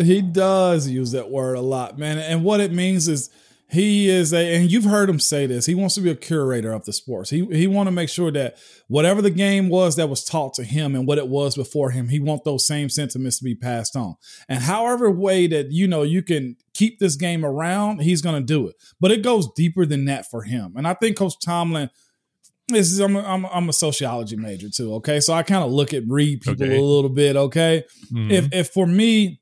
He 0.02 0.23
does 0.23 0.88
use 0.88 1.12
that 1.12 1.28
word 1.28 1.59
a 1.59 1.61
lot, 1.61 1.99
man. 1.99 2.16
And 2.16 2.42
what 2.42 2.61
it 2.61 2.73
means 2.73 3.06
is 3.06 3.28
he 3.68 4.08
is 4.08 4.32
a 4.32 4.56
and 4.56 4.70
you've 4.70 4.85
heard 4.85 5.11
him 5.11 5.18
say 5.18 5.46
this 5.46 5.66
he 5.66 5.75
wants 5.75 5.96
to 5.96 6.00
be 6.00 6.11
a 6.11 6.14
curator 6.14 6.73
of 6.73 6.85
the 6.85 6.92
sports. 6.92 7.30
He 7.30 7.44
he 7.46 7.66
want 7.66 7.88
to 7.88 7.90
make 7.90 8.08
sure 8.08 8.30
that 8.30 8.58
whatever 8.87 9.20
the 9.20 9.30
game 9.30 9.68
was 9.68 9.96
that 9.96 10.08
was 10.08 10.25
taught 10.25 10.54
to 10.54 10.64
him 10.64 10.94
and 10.94 11.06
what 11.06 11.18
it 11.18 11.26
was 11.26 11.56
before 11.56 11.90
him 11.90 12.08
he 12.08 12.20
want 12.20 12.44
those 12.44 12.66
same 12.66 12.88
sentiments 12.88 13.38
to 13.38 13.44
be 13.44 13.56
passed 13.56 13.96
on. 13.96 14.14
And 14.49 14.62
however 14.62 15.11
way 15.11 15.49
that 15.49 15.73
you 15.73 15.88
know 15.88 16.02
you 16.02 16.23
can 16.23 16.56
keep 16.75 17.00
this 17.00 17.16
game 17.16 17.44
around 17.44 18.02
he's 18.02 18.23
going 18.23 18.40
to 18.40 18.46
do 18.46 18.68
it. 18.68 18.76
But 19.00 19.11
it 19.11 19.23
goes 19.23 19.50
deeper 19.52 19.85
than 19.85 20.04
that 20.04 20.30
for 20.30 20.42
him. 20.42 20.75
And 20.76 20.87
i 20.87 20.94
think 20.94 21.16
coach 21.16 21.35
tomlin 21.44 21.90
this 22.68 22.90
is 22.90 22.99
I'm 22.99 23.14
a, 23.14 23.20
I'm, 23.20 23.44
a, 23.44 23.49
I'm 23.49 23.68
a 23.68 23.73
sociology 23.73 24.37
major 24.37 24.68
too 24.68 24.94
okay? 24.94 25.18
So 25.18 25.35
i 25.35 25.42
kind 25.42 25.64
of 25.64 25.73
look 25.73 25.92
at 25.92 26.04
read 26.06 26.42
people 26.42 26.64
okay. 26.64 26.78
a 26.78 26.82
little 26.82 27.11
bit 27.11 27.35
okay? 27.37 27.85
Mm-hmm. 28.12 28.30
if 28.30 28.52
if 28.52 28.68
for 28.68 28.87
me 28.87 29.40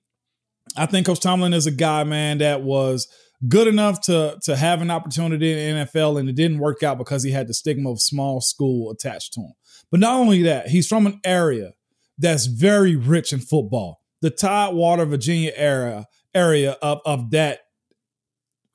i 0.78 0.86
think 0.86 1.06
coach 1.06 1.20
tomlin 1.20 1.52
is 1.52 1.66
a 1.66 1.70
guy 1.70 2.04
man 2.04 2.38
that 2.38 2.62
was 2.62 3.06
good 3.48 3.66
enough 3.66 4.00
to 4.02 4.38
to 4.42 4.56
have 4.56 4.82
an 4.82 4.90
opportunity 4.90 5.52
in 5.52 5.76
the 5.76 5.84
NFL, 5.84 6.18
and 6.18 6.28
it 6.28 6.36
didn't 6.36 6.58
work 6.58 6.82
out 6.82 6.98
because 6.98 7.22
he 7.22 7.30
had 7.30 7.48
the 7.48 7.54
stigma 7.54 7.90
of 7.90 8.00
small 8.00 8.40
school 8.40 8.90
attached 8.90 9.32
to 9.34 9.40
him. 9.40 9.52
But 9.90 10.00
not 10.00 10.14
only 10.14 10.42
that, 10.42 10.68
he's 10.68 10.86
from 10.86 11.06
an 11.06 11.20
area 11.24 11.72
that's 12.18 12.46
very 12.46 12.96
rich 12.96 13.32
in 13.32 13.40
football. 13.40 14.00
The 14.22 14.30
Tidewater, 14.30 15.04
Virginia 15.04 15.52
area 15.54 16.06
area 16.34 16.72
of, 16.82 17.00
of 17.04 17.30
that 17.30 17.60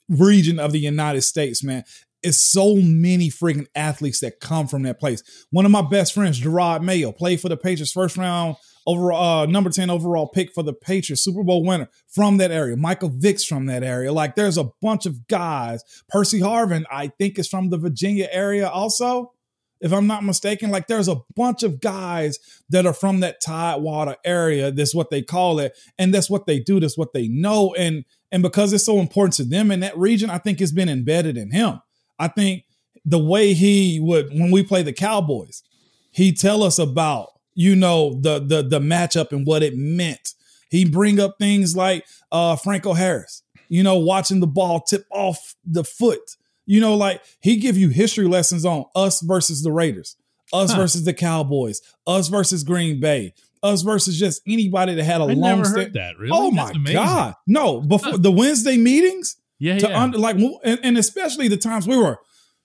region 0.08 0.60
of 0.60 0.72
the 0.72 0.80
United 0.80 1.22
States, 1.22 1.64
man. 1.64 1.84
It's 2.22 2.38
so 2.38 2.76
many 2.76 3.30
freaking 3.30 3.68
athletes 3.76 4.20
that 4.20 4.42
come 4.42 4.68
from 4.68 4.84
that 4.84 5.00
place. 5.00 5.24
One 5.52 5.66
of 5.66 5.72
my 5.72 5.82
best 5.82 6.14
friends, 6.14 6.42
Jerod 6.42 6.82
Mayo, 6.82 7.14
played 7.14 7.40
for 7.40 7.48
the 7.48 7.56
Patriots 7.56 7.94
first 7.94 8.18
round 8.18 8.58
overall, 8.90 9.44
uh, 9.44 9.46
number 9.46 9.70
10 9.70 9.90
overall 9.90 10.28
pick 10.28 10.54
for 10.54 10.64
the 10.64 10.74
Patriots, 10.74 11.24
Super 11.24 11.44
Bowl 11.44 11.64
winner 11.64 11.90
from 12.08 12.38
that 12.38 12.52
area. 12.52 12.76
Michael 12.76 13.10
Vick's 13.10 13.46
from 13.46 13.66
that 13.68 13.84
area. 13.84 14.12
Like 14.12 14.36
there's 14.36 14.58
a 14.58 14.72
bunch 14.82 15.06
of 15.06 15.28
guys. 15.28 15.84
Percy 16.08 16.40
Harvin, 16.40 16.86
I 16.92 17.08
think, 17.08 17.38
is 17.38 17.48
from 17.48 17.70
the 17.70 17.78
Virginia 17.78 18.28
area 18.32 18.68
also 18.68 19.34
if 19.82 19.94
I'm 19.94 20.08
not 20.08 20.24
mistaken. 20.24 20.72
Like 20.72 20.88
there's 20.88 21.08
a 21.08 21.22
bunch 21.36 21.64
of 21.64 21.80
guys 21.80 22.40
that 22.70 22.86
are 22.86 22.94
from 22.94 23.22
that 23.22 23.42
Tidewater 23.42 24.18
area. 24.26 24.72
That's 24.72 24.96
what 24.96 25.10
they 25.10 25.22
call 25.22 25.60
it. 25.60 25.78
And 25.98 26.14
that's 26.14 26.30
what 26.30 26.46
they 26.46 26.60
do. 26.60 26.80
That's 26.80 26.98
what 26.98 27.14
they 27.14 27.28
know. 27.28 27.74
And 27.76 28.06
and 28.32 28.44
because 28.44 28.74
it's 28.74 28.86
so 28.86 29.00
important 29.00 29.34
to 29.36 29.44
them 29.44 29.72
in 29.72 29.80
that 29.80 29.98
region, 29.98 30.30
I 30.30 30.38
think 30.38 30.62
it's 30.62 30.72
been 30.72 30.90
embedded 30.90 31.38
in 31.38 31.52
him. 31.52 31.82
I 32.20 32.28
think 32.28 32.64
the 33.06 33.20
way 33.20 33.54
he 33.54 34.00
would 34.00 34.30
when 34.30 34.52
we 34.52 34.64
play 34.64 34.84
the 34.84 34.94
Cowboys, 34.94 35.64
he 36.12 36.34
tell 36.34 36.64
us 36.64 36.78
about, 36.78 37.30
you 37.60 37.76
know, 37.76 38.20
the 38.22 38.40
the 38.40 38.64
the 38.64 38.80
matchup 38.80 39.32
and 39.32 39.46
what 39.46 39.64
it 39.64 39.76
meant. 39.76 40.34
He 40.70 40.86
bring 40.86 41.20
up 41.20 41.36
things 41.40 41.76
like 41.76 42.06
uh 42.32 42.56
Franco 42.56 42.94
Harris, 42.94 43.44
you 43.68 43.84
know, 43.84 43.98
watching 43.98 44.40
the 44.40 44.48
ball 44.48 44.82
tip 44.82 45.06
off 45.12 45.56
the 45.66 45.84
foot 45.84 46.38
you 46.70 46.80
know, 46.80 46.96
like 46.96 47.24
he 47.40 47.58
give 47.58 47.80
you 47.80 47.90
history 47.90 48.28
lessons 48.28 48.64
on 48.64 48.86
us 48.94 49.22
versus 49.22 49.64
the 49.64 49.72
Raiders, 49.72 50.16
us 50.54 50.72
huh. 50.72 50.78
versus 50.78 51.04
the 51.04 51.16
Cowboys, 51.16 51.82
us 52.06 52.28
versus 52.28 52.64
Green 52.64 53.00
Bay, 53.00 53.34
us 53.64 53.82
versus 53.82 54.20
just 54.20 54.44
anybody 54.48 54.94
that 54.94 55.04
had 55.04 55.20
a 55.20 55.24
I 55.24 55.34
long 55.34 55.64
never 55.64 55.68
heard 55.68 55.94
that. 55.94 56.20
Really? 56.20 56.32
Oh 56.32 56.52
my 56.52 56.72
god, 56.94 57.34
no! 57.48 57.82
Before 57.82 58.20
the 58.20 58.32
Wednesday 58.32 58.78
meetings, 58.78 59.36
yeah, 59.58 59.80
to 59.80 59.90
yeah. 59.90 60.00
Under, 60.00 60.20
like, 60.20 60.36
and, 60.36 60.80
and, 60.84 60.96
especially 61.00 61.48
the 61.48 61.58
times 61.58 61.88
we 61.88 61.98
were 61.98 62.20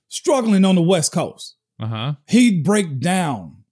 struggling 0.08 0.66
on 0.66 0.74
the 0.74 0.82
West 0.82 1.10
Coast, 1.10 1.56
uh 1.80 1.86
huh. 1.86 2.12
He'd 2.28 2.62
break 2.62 3.00
down, 3.00 3.63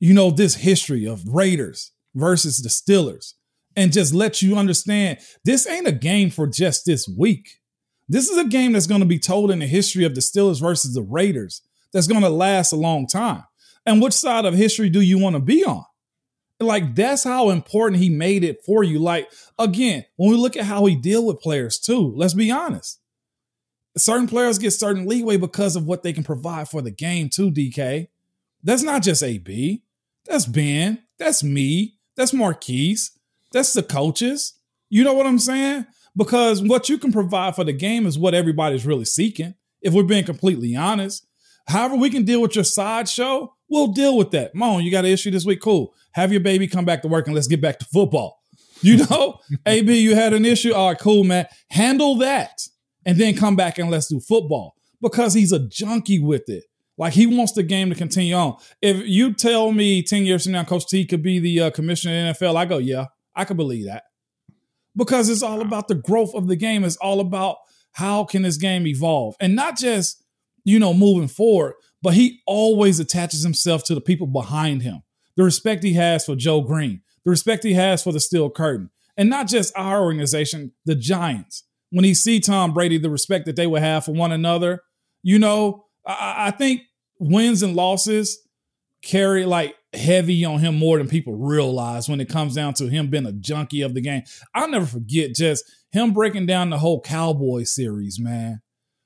you 0.00 0.14
know, 0.14 0.30
this 0.30 0.56
history 0.56 1.06
of 1.06 1.26
Raiders 1.26 1.92
versus 2.14 2.58
the 2.58 2.68
Steelers, 2.68 3.34
and 3.76 3.92
just 3.92 4.14
let 4.14 4.42
you 4.42 4.56
understand 4.56 5.18
this 5.44 5.66
ain't 5.66 5.88
a 5.88 5.92
game 5.92 6.30
for 6.30 6.46
just 6.46 6.86
this 6.86 7.08
week. 7.08 7.60
This 8.08 8.28
is 8.28 8.38
a 8.38 8.44
game 8.44 8.72
that's 8.72 8.86
going 8.86 9.00
to 9.00 9.06
be 9.06 9.18
told 9.18 9.50
in 9.50 9.60
the 9.60 9.66
history 9.66 10.04
of 10.04 10.14
the 10.14 10.20
Steelers 10.20 10.60
versus 10.60 10.94
the 10.94 11.02
Raiders 11.02 11.62
that's 11.92 12.06
going 12.06 12.22
to 12.22 12.28
last 12.28 12.72
a 12.72 12.76
long 12.76 13.06
time. 13.06 13.44
And 13.86 14.02
which 14.02 14.12
side 14.12 14.44
of 14.44 14.54
history 14.54 14.90
do 14.90 15.00
you 15.00 15.18
want 15.18 15.36
to 15.36 15.40
be 15.40 15.64
on? 15.64 15.84
Like 16.60 16.94
that's 16.94 17.24
how 17.24 17.50
important 17.50 18.02
he 18.02 18.08
made 18.08 18.44
it 18.44 18.62
for 18.64 18.82
you. 18.82 18.98
Like 18.98 19.30
again, 19.58 20.04
when 20.16 20.30
we 20.30 20.36
look 20.36 20.56
at 20.56 20.64
how 20.64 20.84
he 20.86 20.94
deal 20.94 21.26
with 21.26 21.40
players 21.40 21.78
too, 21.78 22.12
let's 22.16 22.34
be 22.34 22.50
honest. 22.50 23.00
Certain 23.96 24.26
players 24.26 24.58
get 24.58 24.72
certain 24.72 25.06
leeway 25.06 25.36
because 25.36 25.76
of 25.76 25.86
what 25.86 26.02
they 26.02 26.12
can 26.12 26.24
provide 26.24 26.68
for 26.68 26.82
the 26.82 26.90
game 26.90 27.28
too, 27.28 27.50
DK. 27.50 28.08
That's 28.64 28.82
not 28.82 29.02
just 29.02 29.22
AB. 29.22 29.84
That's 30.26 30.46
Ben. 30.46 31.04
That's 31.18 31.44
me. 31.44 31.98
That's 32.16 32.32
Marquise. 32.32 33.12
That's 33.52 33.72
the 33.72 33.82
coaches. 33.82 34.54
You 34.88 35.04
know 35.04 35.12
what 35.12 35.26
I'm 35.26 35.38
saying? 35.38 35.86
because 36.16 36.62
what 36.62 36.88
you 36.88 36.98
can 36.98 37.12
provide 37.12 37.54
for 37.54 37.64
the 37.64 37.72
game 37.72 38.06
is 38.06 38.18
what 38.18 38.34
everybody's 38.34 38.86
really 38.86 39.04
seeking. 39.04 39.54
If 39.82 39.92
we're 39.92 40.04
being 40.04 40.24
completely 40.24 40.74
honest, 40.76 41.26
however 41.68 41.96
we 41.96 42.10
can 42.10 42.24
deal 42.24 42.40
with 42.40 42.54
your 42.54 42.64
sideshow, 42.64 43.54
we'll 43.68 43.88
deal 43.88 44.16
with 44.16 44.30
that. 44.30 44.54
Mon, 44.54 44.82
you 44.82 44.90
got 44.90 45.04
an 45.04 45.10
issue 45.10 45.30
this 45.30 45.44
week? 45.44 45.60
Cool. 45.60 45.92
Have 46.12 46.32
your 46.32 46.40
baby 46.40 46.68
come 46.68 46.84
back 46.84 47.02
to 47.02 47.08
work 47.08 47.26
and 47.26 47.34
let's 47.34 47.48
get 47.48 47.60
back 47.60 47.78
to 47.80 47.84
football. 47.86 48.40
You 48.80 48.98
know, 48.98 49.40
AB, 49.66 49.98
you 49.98 50.14
had 50.14 50.32
an 50.32 50.44
issue. 50.44 50.72
All 50.72 50.90
right, 50.90 50.98
cool, 50.98 51.24
man. 51.24 51.46
Handle 51.70 52.16
that 52.16 52.66
and 53.04 53.18
then 53.18 53.36
come 53.36 53.56
back 53.56 53.78
and 53.78 53.90
let's 53.90 54.08
do 54.08 54.20
football 54.20 54.74
because 55.02 55.34
he's 55.34 55.52
a 55.52 55.58
junkie 55.58 56.20
with 56.20 56.48
it. 56.48 56.64
Like 56.96 57.12
he 57.12 57.26
wants 57.26 57.52
the 57.52 57.62
game 57.62 57.90
to 57.90 57.96
continue 57.96 58.34
on. 58.34 58.56
If 58.80 59.06
you 59.06 59.32
tell 59.32 59.72
me 59.72 60.02
10 60.02 60.24
years 60.24 60.44
from 60.44 60.52
now, 60.52 60.64
Coach 60.64 60.86
T 60.86 61.04
could 61.04 61.22
be 61.22 61.38
the 61.38 61.60
uh, 61.62 61.70
commissioner 61.70 62.30
of 62.30 62.36
NFL, 62.36 62.56
I 62.56 62.64
go, 62.66 62.78
yeah, 62.78 63.06
I 63.34 63.44
could 63.44 63.56
believe 63.56 63.86
that 63.86 64.04
because 64.96 65.28
it's 65.28 65.42
all 65.42 65.60
about 65.60 65.88
the 65.88 65.94
growth 65.94 66.34
of 66.34 66.46
the 66.48 66.56
game. 66.56 66.84
It's 66.84 66.96
all 66.96 67.20
about 67.20 67.56
how 67.92 68.24
can 68.24 68.42
this 68.42 68.56
game 68.56 68.86
evolve 68.86 69.36
and 69.40 69.54
not 69.54 69.76
just, 69.76 70.22
you 70.64 70.78
know, 70.78 70.94
moving 70.94 71.28
forward, 71.28 71.74
but 72.02 72.14
he 72.14 72.40
always 72.46 73.00
attaches 73.00 73.42
himself 73.42 73.84
to 73.84 73.94
the 73.94 74.00
people 74.00 74.26
behind 74.26 74.82
him. 74.82 75.02
The 75.36 75.44
respect 75.44 75.82
he 75.82 75.94
has 75.94 76.24
for 76.24 76.36
Joe 76.36 76.60
Greene, 76.60 77.02
the 77.24 77.30
respect 77.30 77.64
he 77.64 77.74
has 77.74 78.02
for 78.02 78.12
the 78.12 78.20
Steel 78.20 78.50
Curtain, 78.50 78.90
and 79.16 79.28
not 79.28 79.48
just 79.48 79.72
our 79.76 80.02
organization, 80.02 80.72
the 80.84 80.94
Giants. 80.94 81.64
When 81.90 82.04
he 82.04 82.14
see 82.14 82.40
Tom 82.40 82.72
Brady, 82.72 82.98
the 82.98 83.10
respect 83.10 83.46
that 83.46 83.56
they 83.56 83.66
would 83.66 83.82
have 83.82 84.04
for 84.04 84.12
one 84.12 84.32
another, 84.32 84.82
you 85.22 85.38
know, 85.38 85.86
I, 86.06 86.46
I 86.46 86.50
think 86.50 86.82
wins 87.18 87.62
and 87.62 87.74
losses 87.74 88.40
carry 89.02 89.44
like 89.44 89.76
heavy 89.92 90.44
on 90.44 90.58
him 90.58 90.76
more 90.76 90.98
than 90.98 91.08
people 91.08 91.34
realize 91.34 92.08
when 92.08 92.20
it 92.20 92.28
comes 92.28 92.54
down 92.54 92.74
to 92.74 92.88
him 92.88 93.08
being 93.08 93.26
a 93.26 93.32
junkie 93.32 93.82
of 93.82 93.94
the 93.94 94.00
game. 94.00 94.22
I'll 94.54 94.68
never 94.68 94.86
forget 94.86 95.34
just 95.34 95.64
him 95.92 96.12
breaking 96.12 96.46
down 96.46 96.70
the 96.70 96.78
whole 96.78 97.00
Cowboy 97.00 97.64
series, 97.64 98.18
man. 98.18 98.60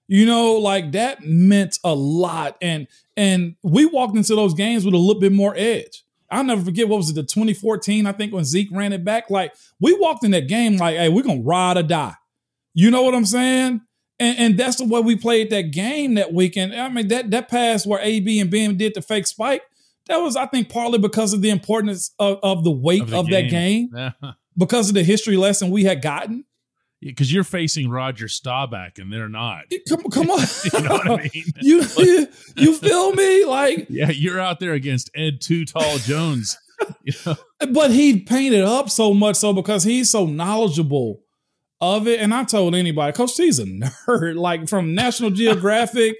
You 0.06 0.24
know, 0.24 0.54
like 0.54 0.92
that 0.92 1.24
meant 1.24 1.78
a 1.84 1.94
lot. 1.94 2.56
And 2.62 2.86
and 3.16 3.56
we 3.62 3.84
walked 3.84 4.16
into 4.16 4.34
those 4.34 4.54
games 4.54 4.84
with 4.84 4.94
a 4.94 4.98
little 4.98 5.20
bit 5.20 5.32
more 5.32 5.54
edge. 5.56 6.04
I'll 6.30 6.44
never 6.44 6.62
forget 6.62 6.88
what 6.88 6.98
was 6.98 7.10
it, 7.10 7.14
the 7.14 7.22
2014, 7.22 8.06
I 8.06 8.12
think, 8.12 8.32
when 8.32 8.44
Zeke 8.44 8.68
ran 8.70 8.92
it 8.92 9.04
back. 9.04 9.30
Like 9.30 9.54
we 9.80 9.94
walked 9.94 10.24
in 10.24 10.30
that 10.32 10.48
game 10.48 10.76
like, 10.76 10.96
hey, 10.96 11.08
we're 11.08 11.22
gonna 11.22 11.42
ride 11.42 11.76
or 11.76 11.82
die. 11.82 12.14
You 12.72 12.90
know 12.90 13.02
what 13.02 13.14
I'm 13.14 13.26
saying? 13.26 13.82
And, 14.20 14.38
and 14.38 14.58
that's 14.58 14.76
the 14.76 14.84
way 14.84 15.00
we 15.00 15.16
played 15.16 15.50
that 15.50 15.70
game 15.70 16.14
that 16.14 16.32
weekend. 16.32 16.74
I 16.74 16.88
mean, 16.88 17.08
that 17.08 17.30
that 17.30 17.48
pass 17.48 17.86
where 17.86 18.00
AB 18.00 18.40
and 18.40 18.50
Ben 18.50 18.76
did 18.76 18.94
the 18.94 19.02
fake 19.02 19.26
spike, 19.26 19.62
that 20.08 20.16
was, 20.18 20.36
I 20.36 20.46
think, 20.46 20.68
partly 20.68 20.98
because 20.98 21.32
of 21.32 21.42
the 21.42 21.50
importance 21.50 22.12
of, 22.18 22.38
of 22.42 22.64
the 22.64 22.70
weight 22.70 23.02
of, 23.02 23.10
the 23.10 23.18
of 23.18 23.28
game. 23.28 23.90
that 23.92 24.20
game, 24.20 24.34
because 24.56 24.88
of 24.88 24.94
the 24.94 25.04
history 25.04 25.36
lesson 25.36 25.70
we 25.70 25.84
had 25.84 26.02
gotten. 26.02 26.44
Because 27.00 27.32
you're 27.32 27.44
facing 27.44 27.88
Roger 27.90 28.26
Staubach 28.26 28.98
and 28.98 29.12
they're 29.12 29.28
not. 29.28 29.64
Come, 29.88 30.02
come 30.10 30.30
on, 30.30 30.40
you 30.72 30.80
know 30.80 30.94
what 30.94 31.06
I 31.06 31.16
mean? 31.34 31.44
you, 31.60 31.84
you, 31.96 32.28
you 32.56 32.74
feel 32.74 33.12
me? 33.12 33.44
Like, 33.44 33.86
yeah, 33.88 34.10
you're 34.10 34.40
out 34.40 34.58
there 34.58 34.72
against 34.72 35.08
Ed 35.14 35.40
Too 35.40 35.64
Tall 35.64 35.98
Jones. 35.98 36.58
you 37.04 37.12
know? 37.24 37.36
But 37.70 37.92
he 37.92 38.18
painted 38.18 38.64
up 38.64 38.90
so 38.90 39.14
much 39.14 39.36
so 39.36 39.52
because 39.52 39.84
he's 39.84 40.10
so 40.10 40.26
knowledgeable 40.26 41.20
of 41.80 42.08
it. 42.08 42.20
And 42.20 42.34
I 42.34 42.44
told 42.44 42.74
anybody, 42.74 43.12
Coach 43.12 43.36
T's 43.36 43.58
a 43.58 43.64
nerd, 43.64 44.36
like 44.38 44.68
from 44.68 44.94
National 44.94 45.30
Geographic 45.30 46.16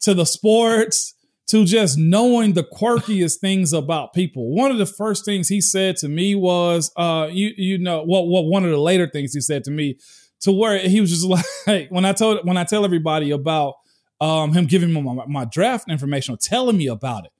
to 0.00 0.14
the 0.14 0.24
sports 0.24 1.14
to 1.46 1.64
just 1.64 1.98
knowing 1.98 2.54
the 2.54 2.64
quirkiest 2.64 3.38
things 3.38 3.72
about 3.72 4.14
people. 4.14 4.54
One 4.54 4.70
of 4.70 4.78
the 4.78 4.86
first 4.86 5.24
things 5.24 5.48
he 5.48 5.60
said 5.60 5.96
to 5.98 6.08
me 6.08 6.34
was, 6.34 6.90
uh, 6.96 7.28
you 7.30 7.52
you 7.56 7.78
know, 7.78 8.02
what 8.02 8.26
what 8.26 8.46
one 8.46 8.64
of 8.64 8.70
the 8.70 8.78
later 8.80 9.08
things 9.08 9.34
he 9.34 9.40
said 9.40 9.64
to 9.64 9.70
me, 9.70 9.98
to 10.40 10.52
where 10.52 10.78
he 10.78 11.00
was 11.00 11.10
just 11.10 11.26
like 11.66 11.88
when 11.90 12.04
I 12.04 12.12
told 12.12 12.46
when 12.46 12.56
I 12.56 12.64
tell 12.64 12.84
everybody 12.84 13.30
about 13.30 13.74
um 14.20 14.52
him 14.52 14.66
giving 14.66 14.92
me 14.92 15.02
my, 15.02 15.26
my 15.26 15.44
draft 15.44 15.90
information 15.90 16.34
or 16.34 16.38
telling 16.38 16.76
me 16.76 16.86
about 16.86 17.26
it. 17.26 17.32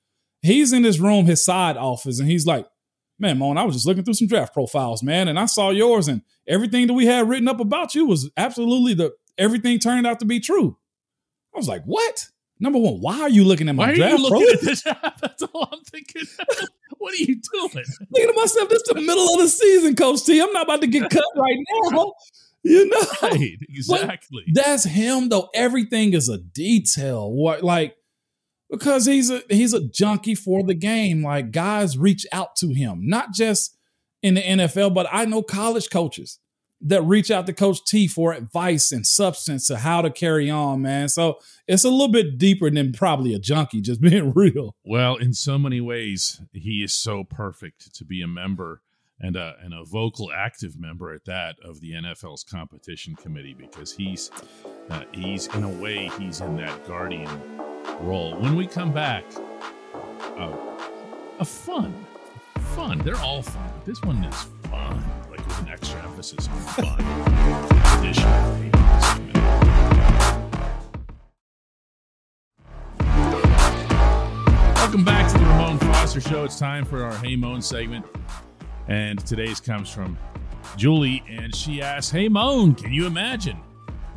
He's 0.43 0.75
in 0.75 0.85
his 0.85 1.01
room, 1.01 1.25
his 1.25 1.43
side 1.43 1.79
office, 1.79 2.21
and 2.21 2.29
he's 2.29 2.47
like, 2.47 2.67
Man, 3.19 3.39
Mon, 3.39 3.57
I 3.57 3.63
was 3.65 3.77
just 3.77 3.87
looking 3.87 4.05
through 4.05 4.15
some 4.15 4.27
draft 4.27 4.53
profiles, 4.53 5.03
man, 5.03 5.29
and 5.29 5.39
I 5.39 5.47
saw 5.47 5.71
yours, 5.71 6.09
and 6.09 6.23
everything 6.49 6.89
that 6.89 6.95
we 6.95 7.07
had 7.07 7.29
written 7.29 7.49
up 7.49 7.61
about 7.61 7.95
you 7.95 8.07
was 8.07 8.31
absolutely 8.37 8.95
the 8.95 9.13
everything 9.39 9.79
turned 9.79 10.07
out 10.07 10.21
to 10.21 10.27
be 10.27 10.41
true. 10.41 10.77
I 11.55 11.59
was 11.59 11.69
like, 11.69 11.85
What? 11.85 12.29
Number 12.61 12.79
one, 12.79 12.95
why 13.01 13.21
are 13.21 13.29
you 13.29 13.45
looking 13.45 13.69
at 13.69 13.75
my 13.75 13.89
why 13.89 13.95
draft? 13.95 14.15
Are 14.15 14.17
you 14.17 14.23
looking 14.23 14.55
at 14.55 14.61
this? 14.61 14.83
That's 15.21 15.43
all 15.43 15.69
I'm 15.73 15.81
thinking. 15.85 16.23
what 16.99 17.13
are 17.13 17.17
you 17.17 17.41
doing? 17.53 17.71
Thinking 18.15 18.33
to 18.33 18.33
myself, 18.37 18.69
this 18.69 18.83
is 18.83 18.95
the 18.95 19.01
middle 19.01 19.35
of 19.35 19.41
the 19.41 19.49
season, 19.49 19.97
Coach 19.97 20.25
T. 20.25 20.41
I'm 20.41 20.53
not 20.53 20.65
about 20.65 20.81
to 20.83 20.87
get 20.87 21.11
cut 21.11 21.25
right 21.37 21.59
now. 21.93 22.13
You 22.63 22.89
know, 22.89 23.01
right, 23.23 23.59
exactly. 23.69 24.45
But 24.47 24.65
that's 24.65 24.85
him 24.85 25.29
though. 25.29 25.51
Everything 25.53 26.15
is 26.15 26.31
a 26.31 26.39
detail. 26.39 27.31
What 27.31 27.63
like 27.63 27.95
because 28.71 29.07
he's 29.07 29.31
a 29.31 29.43
he's 29.49 29.73
a 29.73 29.87
junkie 29.89 30.35
for 30.35 30.63
the 30.63 30.75
game. 30.75 31.23
Like 31.23 31.51
guys 31.51 31.99
reach 31.99 32.27
out 32.33 32.57
to 32.57 32.73
him, 32.73 33.01
not 33.03 33.33
just 33.33 33.77
in 34.23 34.35
the 34.35 34.43
NFL, 34.43 34.95
but 34.95 35.07
I 35.13 35.25
know 35.25 35.43
college 35.43 35.91
coaches 35.91 36.39
that 36.81 37.03
reach 37.03 37.31
out 37.31 37.47
to 37.47 37.53
Coach 37.53 37.85
T 37.85 38.07
for 38.07 38.33
advice 38.33 38.93
and 38.93 39.07
substance 39.07 39.67
to 39.69 39.79
how 39.79 40.03
to 40.03 40.11
carry 40.11 40.51
on, 40.51 40.83
man. 40.83 41.09
So 41.09 41.39
it's 41.67 41.85
a 41.85 41.91
little 41.91 42.09
bit 42.09 42.37
deeper 42.37 42.71
than 42.71 42.93
probably 42.93 43.35
a 43.35 43.39
junkie, 43.39 43.81
just 43.81 44.01
being 44.03 44.33
real. 44.35 44.77
Well, 44.85 45.17
in 45.17 45.33
so 45.33 45.59
many 45.59 45.81
ways, 45.81 46.41
he 46.53 46.83
is 46.83 46.93
so 46.93 47.25
perfect 47.25 47.95
to 47.95 48.05
be 48.05 48.21
a 48.21 48.27
member 48.27 48.83
and 49.21 49.37
a, 49.37 49.55
and 49.63 49.73
a 49.73 49.85
vocal, 49.85 50.31
active 50.35 50.79
member 50.79 51.15
at 51.15 51.25
that 51.25 51.57
of 51.65 51.81
the 51.81 51.93
NFL's 51.93 52.45
competition 52.45 53.15
committee 53.15 53.55
because 53.55 53.93
he's 53.93 54.31
uh, 54.91 55.05
he's 55.13 55.47
in 55.55 55.65
a 55.65 55.69
way 55.69 56.11
he's 56.19 56.41
in 56.41 56.57
that 56.57 56.87
guardian 56.87 57.31
role. 58.01 58.35
When 58.37 58.57
we 58.57 58.67
come 58.67 58.93
back, 58.93 59.25
uh, 60.37 60.53
a 61.39 61.45
fun, 61.45 61.95
fun. 62.75 62.99
They're 62.99 63.17
all 63.17 63.43
fun. 63.43 63.71
But 63.75 63.85
this 63.85 64.03
one 64.03 64.23
is 64.25 64.35
fun, 64.71 65.03
like 65.31 65.45
with 65.47 65.59
an 65.61 65.69
extra 65.69 66.03
emphasis 66.03 66.49
on 66.49 66.59
fun. 66.61 66.99
Welcome 74.75 75.05
back 75.05 75.33
to 75.33 75.39
the 75.39 75.45
Ramon 75.45 75.79
Foster 75.79 76.21
Show. 76.21 76.45
It's 76.45 76.59
time 76.59 76.85
for 76.85 77.03
our 77.03 77.17
Hey 77.17 77.37
Mon 77.37 77.61
segment. 77.63 78.07
And 78.87 79.25
today's 79.27 79.61
comes 79.61 79.91
from 79.91 80.19
Julie, 80.77 81.25
and 81.29 81.55
she 81.55 81.81
asks, 81.81 82.11
Hey 82.11 82.29
Mon, 82.29 82.75
can 82.75 82.93
you 82.93 83.07
imagine 83.07 83.59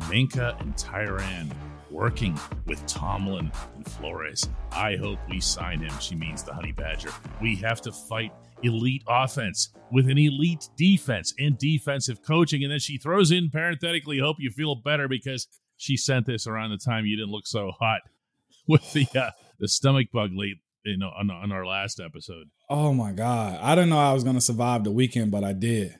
Minkah 0.02 0.60
and 0.60 0.76
Tyrann 0.76 1.50
working 1.98 2.38
with 2.66 2.84
Tomlin 2.86 3.50
and 3.74 3.86
Flores? 3.86 4.48
I 4.70 4.94
hope 4.94 5.18
we 5.28 5.40
sign 5.40 5.80
him. 5.80 5.92
She 6.00 6.14
means 6.14 6.44
the 6.44 6.54
Honey 6.54 6.70
Badger. 6.70 7.10
We 7.42 7.56
have 7.56 7.80
to 7.82 7.92
fight 7.92 8.32
elite 8.62 9.02
offense 9.08 9.70
with 9.90 10.08
an 10.08 10.16
elite 10.16 10.68
defense 10.76 11.34
and 11.40 11.58
defensive 11.58 12.22
coaching. 12.22 12.62
And 12.62 12.70
then 12.72 12.78
she 12.78 12.98
throws 12.98 13.32
in 13.32 13.50
parenthetically, 13.50 14.20
hope 14.20 14.36
you 14.38 14.50
feel 14.50 14.76
better 14.76 15.08
because 15.08 15.48
she 15.76 15.96
sent 15.96 16.26
this 16.26 16.46
around 16.46 16.70
the 16.70 16.78
time 16.78 17.04
you 17.04 17.16
didn't 17.16 17.32
look 17.32 17.48
so 17.48 17.72
hot 17.72 18.02
with 18.68 18.92
the 18.92 19.06
uh, 19.16 19.30
the 19.58 19.66
stomach 19.66 20.08
bug 20.12 20.30
late 20.32 20.58
you 20.84 20.96
know 20.96 21.10
on, 21.18 21.30
on 21.30 21.50
our 21.50 21.66
last 21.66 22.00
episode. 22.00 22.48
Oh 22.70 22.94
my 22.94 23.12
god, 23.12 23.58
I 23.60 23.74
didn't 23.74 23.90
know 23.90 23.98
I 23.98 24.12
was 24.12 24.22
going 24.22 24.36
to 24.36 24.40
survive 24.40 24.84
the 24.84 24.92
weekend, 24.92 25.32
but 25.32 25.42
I 25.42 25.52
did. 25.52 25.98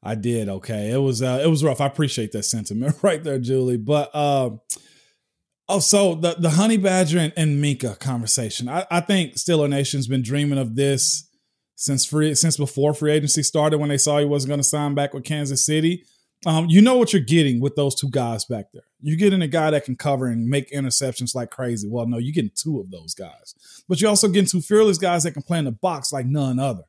I 0.00 0.14
did. 0.14 0.48
Okay, 0.48 0.90
it 0.90 0.98
was 0.98 1.22
uh, 1.22 1.40
it 1.42 1.48
was 1.48 1.64
rough. 1.64 1.80
I 1.80 1.86
appreciate 1.86 2.30
that 2.32 2.44
sentiment 2.44 2.96
right 3.02 3.22
there, 3.24 3.38
Julie. 3.38 3.78
But 3.78 4.14
um, 4.14 4.60
oh, 5.68 5.80
so 5.80 6.14
the 6.14 6.36
the 6.38 6.50
Honey 6.50 6.76
Badger 6.76 7.18
and, 7.18 7.32
and 7.36 7.62
Minkah 7.62 7.98
conversation. 7.98 8.68
I, 8.68 8.86
I 8.90 9.00
think 9.00 9.34
Steeler 9.34 9.68
Nation's 9.68 10.06
been 10.06 10.22
dreaming 10.22 10.58
of 10.58 10.76
this 10.76 11.28
since 11.76 12.04
free 12.06 12.34
since 12.34 12.56
before 12.56 12.94
free 12.94 13.12
agency 13.12 13.42
started 13.42 13.78
when 13.78 13.88
they 13.88 13.98
saw 13.98 14.18
he 14.18 14.24
wasn't 14.24 14.50
going 14.50 14.60
to 14.60 14.64
sign 14.64 14.94
back 14.94 15.14
with 15.14 15.24
Kansas 15.24 15.64
City. 15.64 16.04
Um, 16.46 16.66
you 16.68 16.82
know 16.82 16.96
what 16.96 17.12
you're 17.12 17.22
getting 17.22 17.60
with 17.60 17.74
those 17.74 17.94
two 17.94 18.10
guys 18.10 18.44
back 18.44 18.66
there. 18.72 18.82
You're 19.00 19.16
getting 19.16 19.40
a 19.40 19.48
guy 19.48 19.70
that 19.70 19.84
can 19.84 19.96
cover 19.96 20.26
and 20.26 20.46
make 20.46 20.70
interceptions 20.70 21.34
like 21.34 21.50
crazy. 21.50 21.88
Well, 21.88 22.06
no, 22.06 22.18
you're 22.18 22.34
getting 22.34 22.50
two 22.54 22.80
of 22.80 22.90
those 22.90 23.14
guys, 23.14 23.54
but 23.88 24.00
you're 24.00 24.10
also 24.10 24.28
getting 24.28 24.48
two 24.48 24.60
fearless 24.60 24.98
guys 24.98 25.22
that 25.22 25.32
can 25.32 25.42
play 25.42 25.58
in 25.58 25.64
the 25.64 25.72
box 25.72 26.12
like 26.12 26.26
none 26.26 26.58
other. 26.58 26.82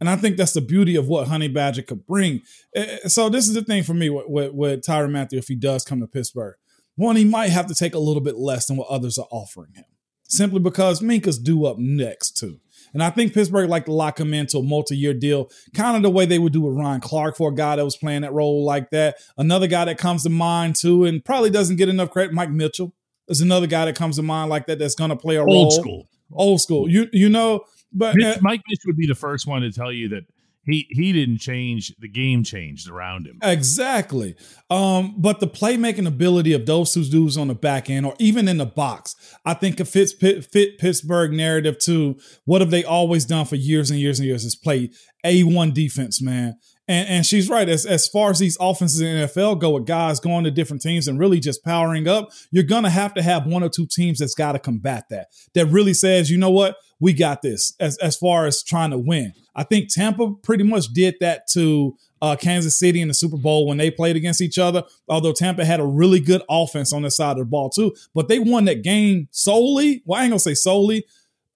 And 0.00 0.08
I 0.08 0.16
think 0.16 0.36
that's 0.36 0.52
the 0.52 0.60
beauty 0.60 0.96
of 0.96 1.08
what 1.08 1.28
Honey 1.28 1.48
Badger 1.48 1.82
could 1.82 2.06
bring. 2.06 2.42
Eh, 2.74 2.98
eh, 3.04 3.08
so 3.08 3.28
this 3.28 3.48
is 3.48 3.54
the 3.54 3.62
thing 3.62 3.82
for 3.82 3.94
me 3.94 4.08
with, 4.08 4.28
with, 4.28 4.52
with 4.52 4.80
Tyrann 4.82 5.10
Mathieu 5.10 5.38
if 5.38 5.48
he 5.48 5.56
does 5.56 5.84
come 5.84 6.00
to 6.00 6.06
Pittsburgh. 6.06 6.54
One, 6.96 7.16
he 7.16 7.24
might 7.24 7.50
have 7.50 7.66
to 7.66 7.74
take 7.74 7.94
a 7.94 7.98
little 7.98 8.22
bit 8.22 8.36
less 8.36 8.66
than 8.66 8.76
what 8.76 8.88
others 8.88 9.18
are 9.18 9.26
offering 9.30 9.72
him, 9.74 9.84
simply 10.28 10.60
because 10.60 11.00
Minkah's 11.00 11.38
due 11.38 11.66
up 11.66 11.78
next 11.78 12.36
too. 12.36 12.60
And 12.92 13.02
I 13.02 13.10
think 13.10 13.34
Pittsburgh 13.34 13.68
like 13.68 13.86
to 13.86 13.92
lock 13.92 14.20
him 14.20 14.32
into 14.32 14.58
a 14.58 14.62
multi-year 14.62 15.14
deal, 15.14 15.50
kind 15.74 15.96
of 15.96 16.02
the 16.04 16.10
way 16.10 16.26
they 16.26 16.38
would 16.38 16.52
do 16.52 16.60
with 16.60 16.76
Ryan 16.76 17.00
Clark 17.00 17.36
for 17.36 17.48
a 17.50 17.54
guy 17.54 17.74
that 17.76 17.84
was 17.84 17.96
playing 17.96 18.22
that 18.22 18.32
role 18.32 18.64
like 18.64 18.90
that. 18.90 19.16
Another 19.36 19.66
guy 19.66 19.84
that 19.86 19.98
comes 19.98 20.22
to 20.22 20.30
mind 20.30 20.76
too, 20.76 21.04
and 21.04 21.24
probably 21.24 21.50
doesn't 21.50 21.76
get 21.76 21.88
enough 21.88 22.10
credit, 22.10 22.32
Mike 22.32 22.50
Mitchell. 22.50 22.94
is 23.28 23.40
another 23.40 23.66
guy 23.66 23.86
that 23.86 23.96
comes 23.96 24.16
to 24.16 24.22
mind 24.22 24.50
like 24.50 24.66
that 24.66 24.78
that's 24.78 24.94
going 24.94 25.10
to 25.10 25.16
play 25.16 25.34
a 25.36 25.40
Old 25.40 25.50
role. 25.50 25.70
school. 25.72 26.08
Old 26.32 26.60
school. 26.60 26.88
You 26.88 27.08
you 27.12 27.28
know, 27.28 27.64
but 27.92 28.14
Mitch, 28.14 28.36
uh, 28.36 28.40
Mike 28.42 28.60
Mitchell 28.68 28.88
would 28.88 28.96
be 28.96 29.06
the 29.06 29.14
first 29.14 29.46
one 29.46 29.62
to 29.62 29.72
tell 29.72 29.92
you 29.92 30.08
that 30.10 30.24
he 30.66 30.86
he 30.90 31.12
didn't 31.12 31.38
change 31.38 31.94
the 31.98 32.08
game 32.08 32.42
changed 32.42 32.88
around 32.88 33.26
him. 33.26 33.38
Exactly. 33.42 34.36
Um, 34.70 35.14
but 35.18 35.40
the 35.40 35.46
playmaking 35.46 36.06
ability 36.06 36.52
of 36.52 36.66
those 36.66 36.92
two 36.92 37.04
dudes 37.04 37.36
on 37.36 37.48
the 37.48 37.54
back 37.54 37.90
end 37.90 38.06
or 38.06 38.14
even 38.18 38.48
in 38.48 38.58
the 38.58 38.66
box, 38.66 39.14
I 39.44 39.54
think 39.54 39.80
it 39.80 39.86
fits 39.86 40.12
fit, 40.12 40.78
Pittsburgh 40.78 41.32
narrative 41.32 41.78
to 41.80 42.18
what 42.44 42.60
have 42.60 42.70
they 42.70 42.84
always 42.84 43.24
done 43.24 43.46
for 43.46 43.56
years 43.56 43.90
and 43.90 44.00
years 44.00 44.18
and 44.18 44.26
years 44.26 44.44
is 44.44 44.56
play 44.56 44.90
A1 45.24 45.74
defense, 45.74 46.22
man. 46.22 46.58
And, 46.86 47.08
and 47.08 47.26
she's 47.26 47.48
right. 47.48 47.68
As, 47.68 47.86
as 47.86 48.06
far 48.06 48.30
as 48.30 48.38
these 48.38 48.58
offenses 48.60 49.00
in 49.00 49.20
the 49.20 49.26
NFL 49.26 49.58
go 49.58 49.70
with 49.70 49.86
guys 49.86 50.20
going 50.20 50.44
to 50.44 50.50
different 50.50 50.82
teams 50.82 51.08
and 51.08 51.18
really 51.18 51.40
just 51.40 51.64
powering 51.64 52.06
up, 52.06 52.30
you're 52.50 52.62
going 52.62 52.84
to 52.84 52.90
have 52.90 53.14
to 53.14 53.22
have 53.22 53.46
one 53.46 53.62
or 53.62 53.70
two 53.70 53.86
teams 53.86 54.18
that's 54.18 54.34
got 54.34 54.52
to 54.52 54.58
combat 54.58 55.04
that. 55.10 55.28
That 55.54 55.66
really 55.66 55.94
says, 55.94 56.30
you 56.30 56.36
know 56.36 56.50
what? 56.50 56.76
We 57.00 57.12
got 57.12 57.42
this 57.42 57.74
as, 57.80 57.96
as 57.98 58.16
far 58.16 58.46
as 58.46 58.62
trying 58.62 58.90
to 58.90 58.98
win. 58.98 59.32
I 59.56 59.62
think 59.62 59.92
Tampa 59.92 60.32
pretty 60.42 60.64
much 60.64 60.88
did 60.88 61.16
that 61.20 61.46
to 61.52 61.96
uh, 62.20 62.36
Kansas 62.36 62.78
City 62.78 63.00
in 63.00 63.08
the 63.08 63.14
Super 63.14 63.36
Bowl 63.36 63.66
when 63.66 63.76
they 63.76 63.90
played 63.90 64.16
against 64.16 64.40
each 64.40 64.58
other. 64.58 64.82
Although 65.08 65.32
Tampa 65.32 65.64
had 65.64 65.80
a 65.80 65.86
really 65.86 66.20
good 66.20 66.42
offense 66.48 66.92
on 66.92 67.02
their 67.02 67.10
side 67.10 67.32
of 67.32 67.38
the 67.38 67.44
ball 67.44 67.70
too, 67.70 67.94
but 68.14 68.28
they 68.28 68.38
won 68.38 68.64
that 68.64 68.82
game 68.82 69.28
solely. 69.30 70.02
Well, 70.04 70.20
I 70.20 70.24
ain't 70.24 70.30
gonna 70.30 70.38
say 70.38 70.54
solely. 70.54 71.04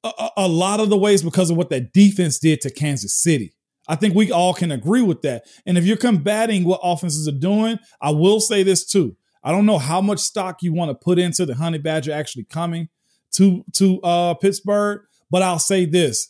A, 0.04 0.08
a, 0.18 0.30
a 0.38 0.48
lot 0.48 0.80
of 0.80 0.90
the 0.90 0.96
ways 0.96 1.22
because 1.22 1.50
of 1.50 1.56
what 1.56 1.70
that 1.70 1.92
defense 1.92 2.38
did 2.38 2.60
to 2.60 2.70
Kansas 2.70 3.14
City. 3.14 3.52
I 3.88 3.96
think 3.96 4.14
we 4.14 4.30
all 4.30 4.52
can 4.52 4.70
agree 4.70 5.02
with 5.02 5.22
that. 5.22 5.46
And 5.66 5.78
if 5.78 5.84
you're 5.84 5.96
combating 5.96 6.64
what 6.64 6.80
offenses 6.82 7.26
are 7.26 7.32
doing, 7.32 7.78
I 8.00 8.10
will 8.10 8.40
say 8.40 8.62
this 8.62 8.84
too. 8.84 9.16
I 9.42 9.50
don't 9.50 9.66
know 9.66 9.78
how 9.78 10.00
much 10.00 10.18
stock 10.18 10.62
you 10.62 10.74
want 10.74 10.90
to 10.90 10.94
put 10.94 11.18
into 11.18 11.46
the 11.46 11.54
Honey 11.54 11.78
Badger 11.78 12.12
actually 12.12 12.44
coming 12.44 12.88
to 13.32 13.64
to 13.74 14.00
uh, 14.02 14.34
Pittsburgh, 14.34 15.02
but 15.30 15.42
I'll 15.42 15.58
say 15.58 15.86
this: 15.86 16.28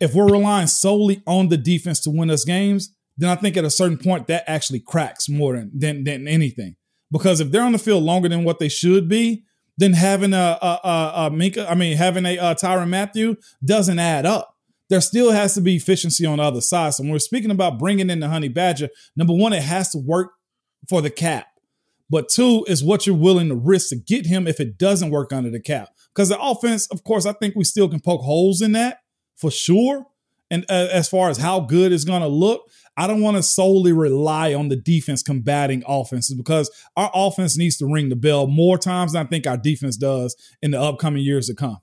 if 0.00 0.14
we're 0.14 0.30
relying 0.30 0.66
solely 0.66 1.22
on 1.26 1.48
the 1.48 1.56
defense 1.56 2.00
to 2.00 2.10
win 2.10 2.30
us 2.30 2.44
games, 2.44 2.94
then 3.16 3.30
I 3.30 3.36
think 3.36 3.56
at 3.56 3.64
a 3.64 3.70
certain 3.70 3.98
point 3.98 4.26
that 4.26 4.44
actually 4.46 4.80
cracks 4.80 5.28
more 5.28 5.56
than 5.56 5.70
than, 5.74 6.04
than 6.04 6.28
anything. 6.28 6.76
Because 7.10 7.40
if 7.40 7.50
they're 7.50 7.62
on 7.62 7.72
the 7.72 7.78
field 7.78 8.02
longer 8.02 8.28
than 8.28 8.44
what 8.44 8.58
they 8.58 8.68
should 8.68 9.08
be, 9.08 9.44
then 9.78 9.94
having 9.94 10.34
a 10.34 10.58
a, 10.60 10.80
a, 10.84 11.12
a 11.14 11.30
Minkah, 11.30 11.70
I 11.70 11.74
mean 11.74 11.96
having 11.96 12.26
a, 12.26 12.36
a 12.36 12.54
Tyrann 12.54 12.88
Mathieu 12.88 13.36
doesn't 13.64 13.98
add 13.98 14.26
up 14.26 14.57
there 14.88 15.00
still 15.00 15.32
has 15.32 15.54
to 15.54 15.60
be 15.60 15.76
efficiency 15.76 16.24
on 16.24 16.38
the 16.38 16.44
other 16.44 16.60
side. 16.60 16.94
So 16.94 17.02
when 17.02 17.12
we're 17.12 17.18
speaking 17.18 17.50
about 17.50 17.78
bringing 17.78 18.10
in 18.10 18.20
the 18.20 18.28
honey 18.28 18.48
badger, 18.48 18.88
number 19.16 19.34
one, 19.34 19.52
it 19.52 19.62
has 19.62 19.90
to 19.90 19.98
work 19.98 20.32
for 20.88 21.02
the 21.02 21.10
cap. 21.10 21.46
But 22.10 22.28
two 22.28 22.64
is 22.66 22.82
what 22.82 23.06
you're 23.06 23.16
willing 23.16 23.48
to 23.48 23.54
risk 23.54 23.90
to 23.90 23.96
get 23.96 24.26
him 24.26 24.46
if 24.46 24.60
it 24.60 24.78
doesn't 24.78 25.10
work 25.10 25.32
under 25.32 25.50
the 25.50 25.60
cap. 25.60 25.90
Because 26.14 26.30
the 26.30 26.40
offense, 26.40 26.86
of 26.86 27.04
course, 27.04 27.26
I 27.26 27.32
think 27.32 27.54
we 27.54 27.64
still 27.64 27.88
can 27.88 28.00
poke 28.00 28.22
holes 28.22 28.62
in 28.62 28.72
that 28.72 29.00
for 29.36 29.50
sure. 29.50 30.06
And 30.50 30.64
uh, 30.70 30.88
as 30.90 31.08
far 31.08 31.28
as 31.28 31.36
how 31.36 31.60
good 31.60 31.92
it's 31.92 32.04
going 32.04 32.22
to 32.22 32.28
look, 32.28 32.62
I 32.96 33.06
don't 33.06 33.20
want 33.20 33.36
to 33.36 33.42
solely 33.42 33.92
rely 33.92 34.54
on 34.54 34.68
the 34.68 34.76
defense 34.76 35.22
combating 35.22 35.84
offenses 35.86 36.34
because 36.34 36.70
our 36.96 37.10
offense 37.14 37.58
needs 37.58 37.76
to 37.78 37.86
ring 37.86 38.08
the 38.08 38.16
bell 38.16 38.46
more 38.46 38.78
times 38.78 39.12
than 39.12 39.26
I 39.26 39.28
think 39.28 39.46
our 39.46 39.58
defense 39.58 39.98
does 39.98 40.34
in 40.62 40.70
the 40.70 40.80
upcoming 40.80 41.22
years 41.22 41.48
to 41.48 41.54
come. 41.54 41.78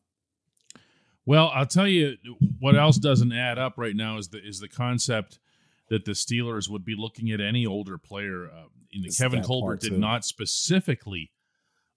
Well, 1.26 1.52
I'll 1.54 1.66
tell 1.66 1.88
you 1.88 2.18
what 2.60 2.76
else 2.76 2.98
doesn't 2.98 3.32
add 3.32 3.58
up 3.58 3.74
right 3.78 3.96
now 3.96 4.18
is 4.18 4.30
the 4.30 4.46
is 4.46 4.60
the 4.60 4.68
concept 4.68 5.40
that 5.90 6.06
the 6.06 6.12
Steelers 6.12 6.70
would 6.70 6.86
be 6.86 6.96
looking 6.96 7.32
at 7.32 7.42
any 7.42 7.66
older 7.66 7.98
player. 7.98 8.48
Uh, 8.48 8.66
know, 9.02 9.10
Kevin 9.18 9.44
Colbert 9.44 9.82
did 9.82 9.98
not 9.98 10.26
specifically 10.26 11.32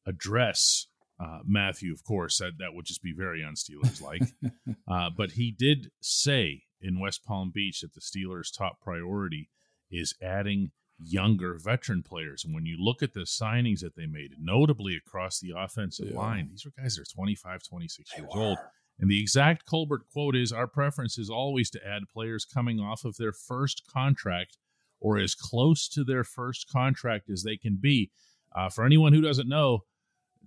address 0.06 0.86
uh, 1.20 1.40
Mathieu, 1.44 1.92
of 1.92 2.04
course. 2.04 2.38
That 2.38 2.58
that 2.58 2.74
would 2.74 2.86
just 2.86 3.02
be 3.02 3.12
very 3.12 3.44
un-Steelers 3.44 4.00
like. 4.00 4.22
uh, 4.88 5.10
but 5.16 5.32
he 5.32 5.50
did 5.50 5.90
say 6.00 6.62
in 6.80 7.00
West 7.00 7.24
Palm 7.24 7.50
Beach 7.54 7.80
that 7.80 7.94
the 7.94 8.00
Steelers' 8.00 8.56
top 8.56 8.80
priority 8.80 9.50
is 9.90 10.14
adding 10.22 10.70
younger 10.98 11.56
veteran 11.58 12.02
players. 12.02 12.44
And 12.44 12.54
when 12.54 12.66
you 12.66 12.76
look 12.78 13.02
at 13.02 13.14
the 13.14 13.20
signings 13.20 13.80
that 13.80 13.96
they 13.96 14.06
made, 14.06 14.34
notably 14.38 14.96
across 14.96 15.38
the 15.38 15.52
offensive 15.56 16.10
yeah. 16.10 16.18
line, 16.18 16.48
these 16.50 16.66
are 16.66 16.72
guys 16.80 16.96
that 16.96 17.02
are 17.02 17.14
25, 17.14 17.62
26 17.62 18.10
they 18.10 18.22
years 18.22 18.30
old. 18.34 18.58
And 19.00 19.10
the 19.10 19.20
exact 19.20 19.64
Colbert 19.64 20.08
quote 20.12 20.34
is 20.34 20.52
Our 20.52 20.66
preference 20.66 21.18
is 21.18 21.30
always 21.30 21.70
to 21.70 21.86
add 21.86 22.08
players 22.12 22.44
coming 22.44 22.80
off 22.80 23.04
of 23.04 23.16
their 23.16 23.32
first 23.32 23.86
contract 23.86 24.56
or 25.00 25.18
as 25.18 25.34
close 25.34 25.88
to 25.88 26.04
their 26.04 26.24
first 26.24 26.68
contract 26.68 27.30
as 27.30 27.42
they 27.42 27.56
can 27.56 27.76
be. 27.76 28.10
Uh, 28.54 28.68
for 28.68 28.84
anyone 28.84 29.12
who 29.12 29.20
doesn't 29.20 29.48
know, 29.48 29.84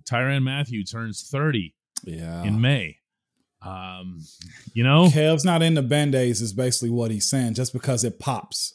Tyrann 0.04 0.44
Mathieu 0.44 0.84
turns 0.84 1.22
30 1.22 1.74
yeah. 2.04 2.44
in 2.44 2.60
May. 2.60 2.98
Um, 3.62 4.22
you 4.74 4.84
know, 4.84 5.10
Kev's 5.10 5.46
not 5.46 5.62
in 5.62 5.76
the 5.76 5.84
band 5.84 6.16
aids, 6.16 6.42
is 6.42 6.52
basically 6.52 6.90
what 6.90 7.12
he's 7.12 7.30
saying, 7.30 7.54
just 7.54 7.74
because 7.74 8.04
it 8.04 8.20
pops. 8.20 8.74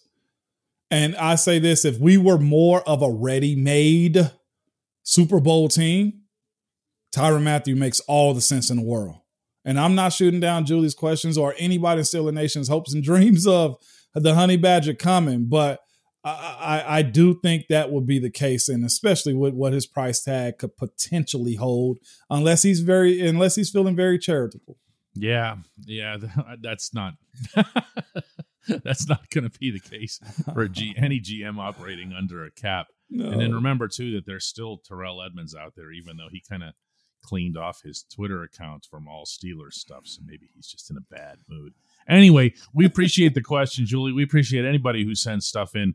And 0.91 1.17
I 1.17 1.35
say 1.35 1.59
this 1.59 1.85
if 1.85 1.99
we 1.99 2.17
were 2.17 2.39
more 2.39 2.83
of 2.89 3.03
a 3.03 3.11
ready 3.11 3.57
made 3.57 4.31
Super 5.03 5.41
Bowl 5.41 5.69
team, 5.69 6.23
Tyrann 7.13 7.43
Mathieu 7.43 7.75
makes 7.75 8.01
all 8.01 8.33
the 8.33 8.41
sense 8.41 8.71
in 8.71 8.77
the 8.77 8.83
world. 8.85 9.17
And 9.67 9.81
I'm 9.81 9.97
not 9.97 10.13
shooting 10.13 10.39
down 10.39 10.65
Julie's 10.65 10.95
questions 10.95 11.37
or 11.37 11.55
anybody 11.59 11.99
in 11.99 12.05
Steeler 12.05 12.33
Nation's 12.33 12.69
hopes 12.69 12.95
and 12.95 13.03
dreams 13.03 13.49
of 13.49 13.77
the 14.15 14.37
Honey 14.37 14.57
Badger 14.57 14.95
coming, 14.95 15.47
but 15.49 15.81
I, 16.25 16.85
I, 16.87 16.99
I 16.99 17.03
do 17.03 17.39
think 17.41 17.67
that 17.69 17.91
would 17.91 18.07
be 18.07 18.21
the 18.21 18.31
case, 18.31 18.69
and 18.69 18.85
especially 18.85 19.35
with 19.35 19.55
what 19.55 19.73
his 19.73 19.87
price 19.87 20.23
tag 20.23 20.59
could 20.59 20.77
potentially 20.77 21.57
hold, 21.57 21.99
unless 22.31 22.63
he's 22.63 22.81
very 22.81 23.27
unless 23.27 23.57
he's 23.57 23.71
feeling 23.71 23.97
very 23.97 24.19
charitable. 24.19 24.79
Yeah, 25.15 25.57
yeah, 25.85 26.17
that's 26.61 26.95
not 26.95 27.15
that's 28.85 29.09
not 29.09 29.31
going 29.31 29.51
to 29.51 29.59
be 29.59 29.71
the 29.71 29.81
case 29.81 30.21
for 30.55 30.69
G, 30.69 30.95
any 30.99 31.21
GM 31.21 31.59
operating 31.59 32.13
under 32.13 32.45
a 32.45 32.51
cap. 32.51 32.87
No. 33.11 33.31
And 33.31 33.41
then 33.41 33.55
remember 33.55 33.89
too 33.89 34.13
that 34.13 34.27
there's 34.27 34.47
still 34.47 34.79
Terrell 34.79 35.23
Edmunds 35.23 35.55
out 35.55 35.75
there, 35.77 35.93
even 35.93 36.17
though 36.17 36.29
he 36.31 36.43
kind 36.49 36.63
of 36.63 36.75
cleaned 37.27 37.57
off 37.59 37.83
his 37.83 38.05
Twitter 38.15 38.43
account 38.43 38.87
from 38.91 39.09
all 39.09 39.25
Steelers 39.27 39.75
stuff. 39.75 40.03
So 40.05 40.23
maybe 40.25 40.49
he's 40.55 40.67
just 40.69 40.91
in 40.91 40.97
a 40.97 41.01
bad 41.01 41.39
mood. 41.49 41.73
Anyway, 42.09 42.55
we 42.73 42.87
appreciate 42.87 43.35
the 43.35 43.43
question, 43.43 43.85
Julie. 43.87 44.13
We 44.13 44.23
appreciate 44.23 44.65
anybody 44.65 45.05
who 45.05 45.15
sends 45.15 45.47
stuff 45.47 45.75
in. 45.75 45.95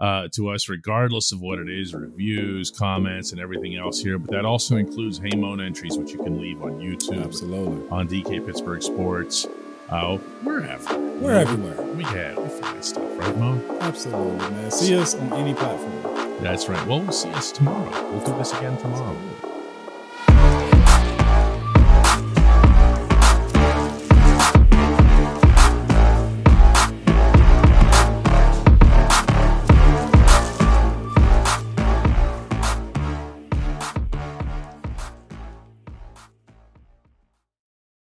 uh, 0.00 0.26
to 0.32 0.48
us, 0.50 0.68
regardless 0.68 1.30
of 1.30 1.40
what 1.40 1.60
it 1.60 1.70
is 1.70 1.94
reviews, 1.94 2.68
comments, 2.68 3.30
and 3.30 3.40
everything 3.40 3.76
else 3.76 4.00
here. 4.00 4.18
But 4.18 4.32
that 4.32 4.44
also 4.44 4.76
includes 4.76 5.18
Hey 5.18 5.36
Mon 5.36 5.60
entries, 5.60 5.96
which 5.96 6.10
you 6.10 6.18
can 6.18 6.40
leave 6.40 6.60
on 6.64 6.80
YouTube, 6.80 7.22
Absolutely. 7.24 7.88
on 7.90 8.08
DK 8.08 8.44
Pittsburgh 8.44 8.82
Sports. 8.82 9.46
Uh, 9.88 10.18
we're 10.42 10.62
everywhere. 10.62 11.20
We're 11.20 11.38
everywhere. 11.38 11.80
We 11.94 12.02
have 12.04 12.38
we 12.38 12.48
find 12.48 12.84
stuff, 12.84 13.08
right, 13.18 13.36
Mo? 13.38 13.62
Absolutely, 13.82 14.38
man. 14.50 14.70
See 14.72 14.96
us 14.98 15.14
on 15.14 15.32
any 15.34 15.54
platform. 15.54 16.42
That's 16.42 16.68
right. 16.68 16.84
Well, 16.88 17.00
we'll 17.00 17.12
see 17.12 17.30
us 17.30 17.52
tomorrow. 17.52 17.88
We'll 18.10 18.24
do 18.24 18.36
this 18.36 18.52
again 18.52 18.76
tomorrow. 18.78 19.16